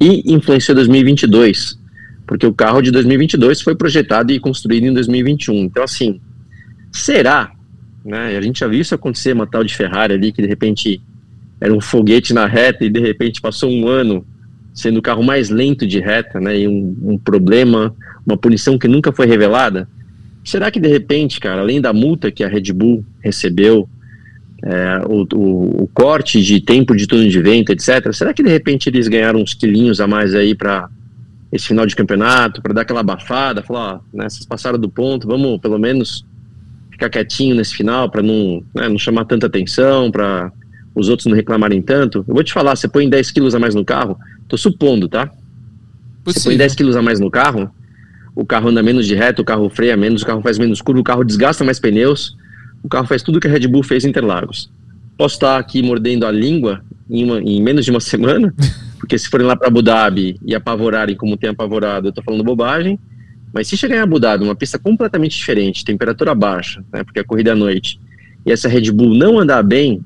[0.00, 1.78] e influenciou 2022,
[2.26, 5.64] porque o carro de 2022 foi projetado e construído em 2021.
[5.64, 6.20] Então, assim,
[6.92, 7.52] será?
[8.04, 8.36] Né?
[8.36, 11.00] A gente já viu isso acontecer, uma tal de Ferrari ali, que de repente
[11.60, 14.24] era um foguete na reta e de repente passou um ano
[14.72, 17.94] sendo o carro mais lento de reta, né, e um, um, problema,
[18.24, 19.88] uma punição que nunca foi revelada,
[20.44, 23.88] será que de repente, cara, além da multa que a Red Bull recebeu,
[24.62, 28.50] é, o, o, o, corte de tempo de turno de vento, etc., será que de
[28.50, 30.88] repente eles ganharam uns quilinhos a mais aí para
[31.50, 35.26] esse final de campeonato, para dar aquela abafada, falar, ó, né, vocês passaram do ponto,
[35.26, 36.24] vamos pelo menos
[36.90, 40.52] ficar quietinho nesse final para não, né, não chamar tanta atenção, para
[40.94, 42.24] os outros não reclamarem tanto.
[42.28, 44.18] Eu vou te falar, você põe 10 quilos a mais no carro,
[44.50, 45.28] Tô supondo, tá?
[46.24, 46.42] Possível.
[46.42, 47.70] Você põe 10 quilos a mais no carro,
[48.34, 51.00] o carro anda menos de reto, o carro freia menos, o carro faz menos curva,
[51.00, 52.36] o carro desgasta mais pneus,
[52.82, 54.70] o carro faz tudo que a Red Bull fez em Interlagos.
[55.16, 58.54] Posso estar aqui mordendo a língua em, uma, em menos de uma semana,
[58.98, 62.44] porque se forem lá para Abu Dhabi e apavorarem como tem apavorado, eu tô falando
[62.44, 62.98] bobagem,
[63.52, 67.24] mas se chegar em Abu Dhabi, uma pista completamente diferente, temperatura baixa, né, porque a
[67.24, 68.00] corrida é à noite,
[68.46, 70.02] e essa Red Bull não andar bem,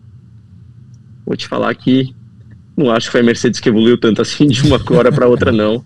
[1.25, 2.15] vou te falar que
[2.77, 5.53] não acho que foi a Mercedes que evoluiu tanto assim de uma hora para outra,
[5.53, 5.85] não.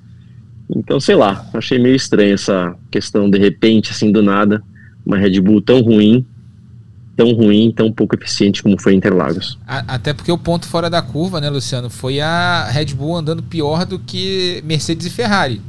[0.75, 4.63] Então, sei lá, achei meio estranho essa questão, de repente, assim, do nada,
[5.05, 6.25] uma Red Bull tão ruim,
[7.19, 9.59] tão ruim, tão pouco eficiente como foi Interlagos.
[9.67, 13.85] Até porque o ponto fora da curva, né, Luciano, foi a Red Bull andando pior
[13.85, 15.61] do que Mercedes e Ferrari.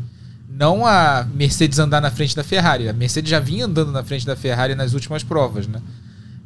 [0.47, 2.88] Não a Mercedes andar na frente da Ferrari.
[2.88, 5.82] A Mercedes já vinha andando na frente da Ferrari nas últimas provas, né?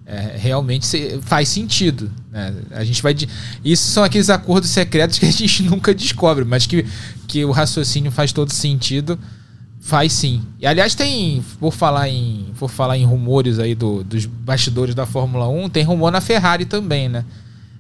[0.05, 2.11] é, realmente faz sentido.
[2.31, 2.53] Né?
[2.71, 3.15] A gente vai.
[3.63, 6.85] Isso são aqueles acordos secretos que a gente nunca descobre, mas que,
[7.27, 9.17] que o raciocínio faz todo sentido.
[9.83, 10.41] Faz sim.
[10.59, 11.43] E aliás, tem.
[11.59, 15.83] Por falar em, por falar em rumores aí do, dos bastidores da Fórmula 1, tem
[15.83, 17.25] rumor na Ferrari também, né?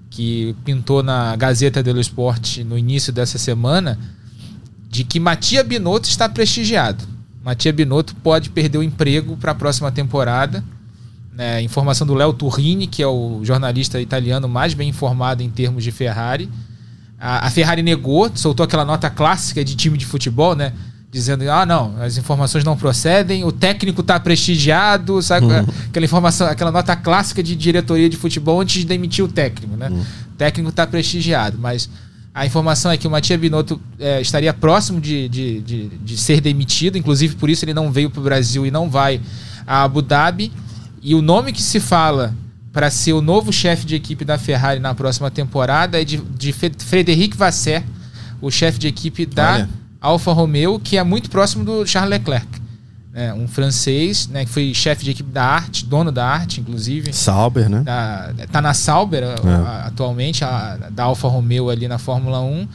[0.09, 3.97] Que pintou na Gazeta dello Sport no início dessa semana
[4.89, 7.03] de que Matia Binotto está prestigiado.
[7.43, 10.63] Matia Binotto pode perder o emprego para a próxima temporada
[11.35, 15.83] né, informação do Léo Turrini, que é o jornalista italiano mais bem informado em termos
[15.83, 16.49] de Ferrari.
[17.19, 20.73] A, a, Ferrari negou, soltou aquela nota clássica de time de futebol, né?
[21.13, 25.45] Dizendo, ah, não, as informações não procedem, o técnico está prestigiado, sabe?
[25.45, 25.65] Uhum.
[25.87, 29.89] Aquela informação, aquela nota clássica de diretoria de futebol antes de demitir o técnico, né?
[29.89, 30.01] Uhum.
[30.01, 31.87] O técnico está prestigiado, mas
[32.33, 36.41] a informação é que o Matia Binotto é, estaria próximo de, de, de, de, ser
[36.41, 39.21] demitido, inclusive por isso ele não veio para o Brasil e não vai
[39.67, 40.51] a Abu Dhabi.
[40.99, 42.33] E o nome que se fala
[42.71, 46.51] para ser o novo chefe de equipe da Ferrari na próxima temporada é de, de
[46.51, 47.83] Frederic Vasser,
[48.41, 49.69] o chefe de equipe da Olha.
[50.03, 52.61] Alfa Romeo, que é muito próximo do Charles Leclerc.
[53.13, 57.13] É, um francês, né, que foi chefe de equipe da Arte, dono da Arte, inclusive.
[57.13, 57.81] Sauber, né?
[57.81, 59.35] Da, tá na Sauber é.
[59.49, 62.67] a, atualmente, a, da Alfa Romeo ali na Fórmula 1.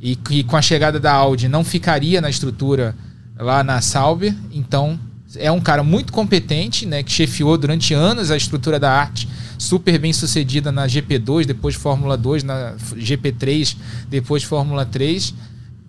[0.00, 2.94] E que com a chegada da Audi não ficaria na estrutura
[3.36, 4.98] lá na Sauber, então
[5.36, 9.98] é um cara muito competente, né, que chefiou durante anos a estrutura da arte, super
[9.98, 13.76] bem sucedida na GP2, depois Fórmula 2, na GP3,
[14.08, 15.34] depois Fórmula 3.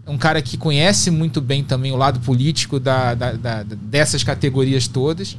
[0.10, 4.88] Um cara que conhece muito bem também o lado político da, da, da dessas categorias
[4.88, 5.38] todas.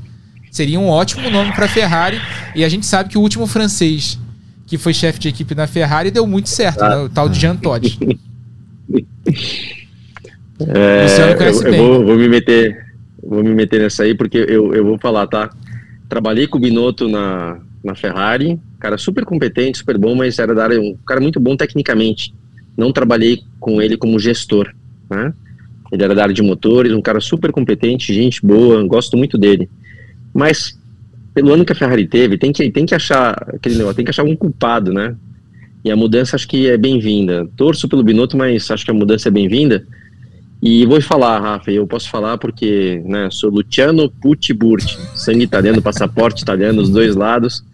[0.50, 2.20] Seria um ótimo nome para Ferrari.
[2.54, 4.18] E a gente sabe que o último francês
[4.66, 6.96] que foi chefe de equipe na Ferrari deu muito certo, né?
[6.96, 7.98] o tal de Jean Todt.
[10.60, 11.06] É,
[11.40, 11.72] eu.
[11.72, 12.90] Eu vou, vou me meter
[13.22, 15.50] vou me meter nessa aí, porque eu, eu vou falar, tá?
[16.08, 20.64] Trabalhei com o Binotto na, na Ferrari, cara super competente, super bom, mas era da
[20.64, 22.34] área, um cara muito bom tecnicamente.
[22.76, 24.72] Não trabalhei com ele como gestor,
[25.08, 25.32] né?
[25.92, 29.68] Ele era da área de motores, um cara super competente, gente boa, gosto muito dele.
[30.32, 30.78] Mas
[31.34, 34.10] pelo ano que a Ferrari teve, tem que, tem que achar aquele negócio, tem que
[34.10, 35.16] achar um culpado, né?
[35.84, 37.48] E a mudança acho que é bem-vinda.
[37.56, 39.86] Torço pelo Binotto, mas acho que a mudança é bem-vinda.
[40.62, 45.80] E vou falar, Rafa, eu posso falar porque né, sou Luciano Pucci Burti, sangue italiano,
[45.80, 47.64] passaporte italiano, os dois lados.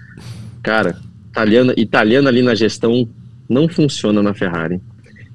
[0.62, 0.96] Cara,
[1.28, 3.08] italiano, italiano ali na gestão
[3.48, 4.80] não funciona na Ferrari.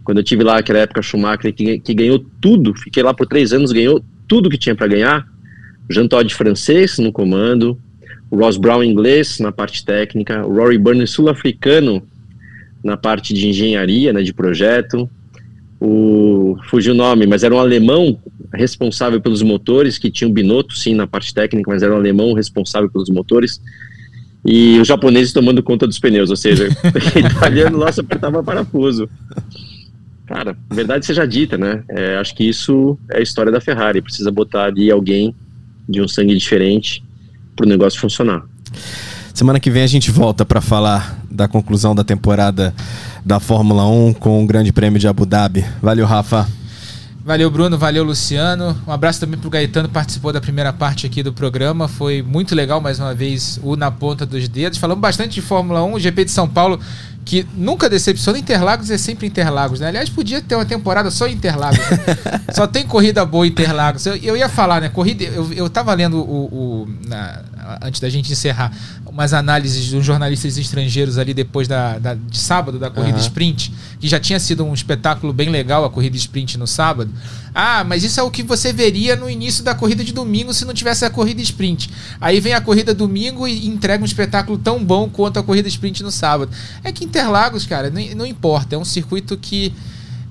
[0.03, 3.53] Quando eu tive lá naquela época, Schumacher, que, que ganhou tudo, fiquei lá por três
[3.53, 5.27] anos, ganhou tudo que tinha para ganhar.
[5.89, 7.77] Jean Todt francês no comando,
[8.29, 12.01] o Ross Brown inglês na parte técnica, o Rory Byrne sul-africano
[12.83, 15.09] na parte de engenharia, né, de projeto.
[15.79, 18.17] O fugiu o nome, mas era um alemão
[18.53, 22.33] responsável pelos motores, que tinha um Binotto sim na parte técnica, mas era um alemão
[22.33, 23.61] responsável pelos motores.
[24.43, 26.67] E os japoneses tomando conta dos pneus, ou seja,
[27.15, 29.07] italiano lá só apertava parafuso.
[30.25, 31.83] Cara, verdade seja dita, né?
[31.89, 34.01] É, acho que isso é a história da Ferrari.
[34.01, 35.35] Precisa botar ali alguém
[35.87, 37.03] de um sangue diferente
[37.55, 38.43] para o negócio funcionar.
[39.33, 42.73] Semana que vem a gente volta para falar da conclusão da temporada
[43.25, 45.65] da Fórmula 1 com o Grande Prêmio de Abu Dhabi.
[45.81, 46.47] Valeu, Rafa.
[47.23, 47.77] Valeu, Bruno.
[47.77, 48.75] Valeu, Luciano.
[48.87, 51.87] Um abraço também pro Gaetano, participou da primeira parte aqui do programa.
[51.87, 54.79] Foi muito legal, mais uma vez, o Na Ponta dos Dedos.
[54.79, 56.79] Falamos bastante de Fórmula 1, o GP de São Paulo,
[57.23, 58.39] que nunca decepciona.
[58.39, 59.89] Interlagos é sempre Interlagos, né?
[59.89, 61.77] Aliás, podia ter uma temporada só Interlagos.
[61.77, 61.97] Né?
[62.55, 64.03] só tem corrida boa Interlagos.
[64.05, 64.89] Eu, eu, ia falar, né?
[64.89, 65.23] Corrida.
[65.23, 66.45] Eu, eu tava lendo o.
[66.45, 67.43] o na,
[67.81, 68.71] antes da gente encerrar,
[69.05, 73.23] umas análises uns jornalistas estrangeiros ali depois da, da de sábado, da corrida uhum.
[73.23, 77.11] sprint, que já tinha sido um espetáculo bem legal a corrida sprint no sábado.
[77.53, 80.65] Ah, mas isso é o que você veria no início da corrida de domingo se
[80.65, 81.89] não tivesse a corrida sprint.
[82.19, 86.01] Aí vem a corrida domingo e entrega um espetáculo tão bom quanto a corrida sprint
[86.03, 86.51] no sábado.
[86.83, 89.73] É que Interlagos, cara, não, não importa, é um circuito que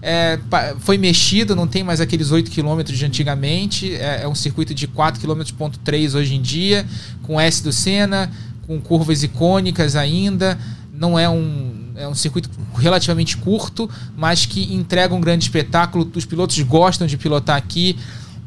[0.03, 0.39] é,
[0.79, 4.87] foi mexido, não tem mais aqueles 8 km de antigamente, é, é um circuito de
[4.87, 6.87] 4 km ponto 3 hoje em dia,
[7.23, 8.31] com S do Senna,
[8.67, 10.59] com curvas icônicas ainda,
[10.93, 12.49] não é um é um circuito
[12.79, 16.11] relativamente curto, mas que entrega um grande espetáculo.
[16.15, 17.97] Os pilotos gostam de pilotar aqui.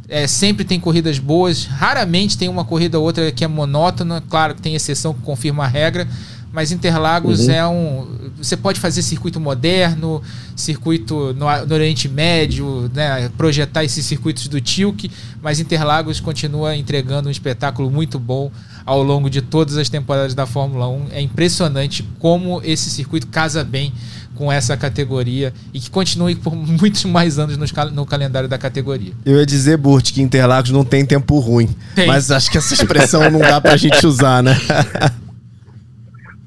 [0.09, 4.21] É, sempre tem corridas boas, raramente tem uma corrida ou outra que é monótona.
[4.27, 6.07] Claro que tem exceção que confirma a regra,
[6.53, 7.53] mas Interlagos uhum.
[7.53, 8.07] é um.
[8.37, 10.21] Você pode fazer circuito moderno,
[10.55, 15.09] circuito no, no, Oriente Médio, né, projetar esses circuitos do Tilk,
[15.41, 18.51] mas Interlagos continua entregando um espetáculo muito bom
[18.85, 21.07] ao longo de todas as temporadas da Fórmula 1.
[21.11, 23.91] É impressionante como esse circuito casa bem
[24.35, 29.13] com essa categoria e que continue por muitos mais anos no, no calendário da categoria.
[29.25, 31.69] Eu ia dizer, Burt, que Interlagos não tem tempo ruim.
[31.95, 32.05] Tem.
[32.05, 34.55] Mas acho que essa expressão não dá pra gente usar, né?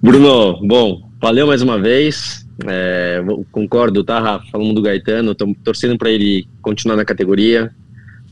[0.06, 2.46] Bruno, bom, valeu mais uma vez.
[2.64, 4.46] É, concordo, tá, Rafa?
[4.52, 7.72] Falando do Gaetano, tô torcendo para ele continuar na categoria.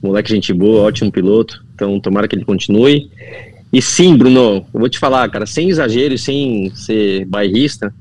[0.01, 1.65] Moleque, gente boa, ótimo piloto.
[1.75, 3.11] Então, tomara que ele continue.
[3.73, 7.93] E sim, Bruno, eu vou te falar, cara, sem exagero e sem ser bairrista,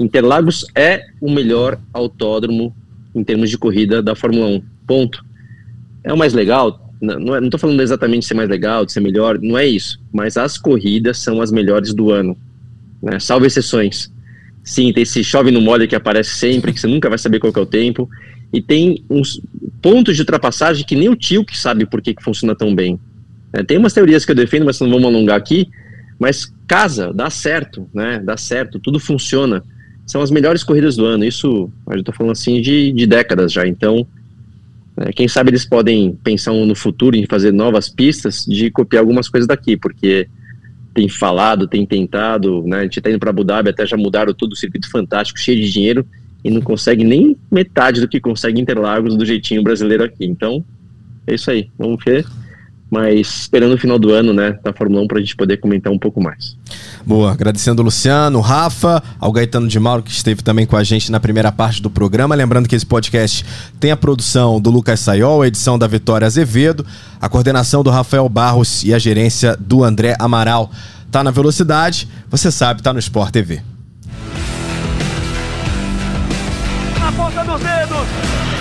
[0.00, 2.74] Interlagos é o melhor autódromo
[3.14, 4.62] em termos de corrida da Fórmula 1.
[4.86, 5.22] Ponto.
[6.02, 6.90] É o mais legal?
[6.98, 10.00] Não, não, é, falando exatamente de ser mais legal, de ser melhor, não é isso.
[10.10, 12.34] Mas as corridas são as melhores do ano
[13.02, 13.18] né?
[13.18, 14.10] salvo exceções.
[14.62, 17.52] Sim, tem esse chove no molho que aparece sempre, que você nunca vai saber qual
[17.56, 18.08] é o tempo.
[18.52, 19.40] E tem uns
[19.80, 22.98] pontos de ultrapassagem que nem o tio que sabe por que, que funciona tão bem.
[23.52, 25.68] É, tem umas teorias que eu defendo, mas não vamos alongar aqui.
[26.18, 28.20] Mas casa, dá certo, né?
[28.22, 29.62] Dá certo, tudo funciona.
[30.06, 31.24] São as melhores corridas do ano.
[31.24, 33.66] Isso, a gente tá falando assim de, de décadas já.
[33.66, 34.06] Então,
[34.98, 39.28] é, quem sabe eles podem pensar no futuro em fazer novas pistas de copiar algumas
[39.28, 40.28] coisas daqui, porque
[40.98, 42.80] tem falado, tem tentado, né?
[42.80, 45.70] A gente tá indo para Abu Dhabi, até já mudaram tudo, circuito fantástico, cheio de
[45.70, 46.04] dinheiro,
[46.42, 50.24] e não consegue nem metade do que consegue Interlagos do jeitinho brasileiro aqui.
[50.24, 50.64] Então,
[51.24, 51.70] é isso aí.
[51.78, 52.26] Vamos ver.
[52.90, 55.92] Mas esperando o final do ano, né, da Fórmula 1 para a gente poder comentar
[55.92, 56.56] um pouco mais.
[57.04, 60.82] Boa, agradecendo o Luciano, o Rafa, ao Gaetano de Mauro, que esteve também com a
[60.82, 62.34] gente na primeira parte do programa.
[62.34, 63.44] Lembrando que esse podcast
[63.78, 66.84] tem a produção do Lucas Sayol, a edição da Vitória Azevedo,
[67.20, 70.70] a coordenação do Rafael Barros e a gerência do André Amaral.
[71.10, 73.62] Tá na velocidade, você sabe, tá no Sport TV.
[76.98, 78.57] Na ponta dos dedos!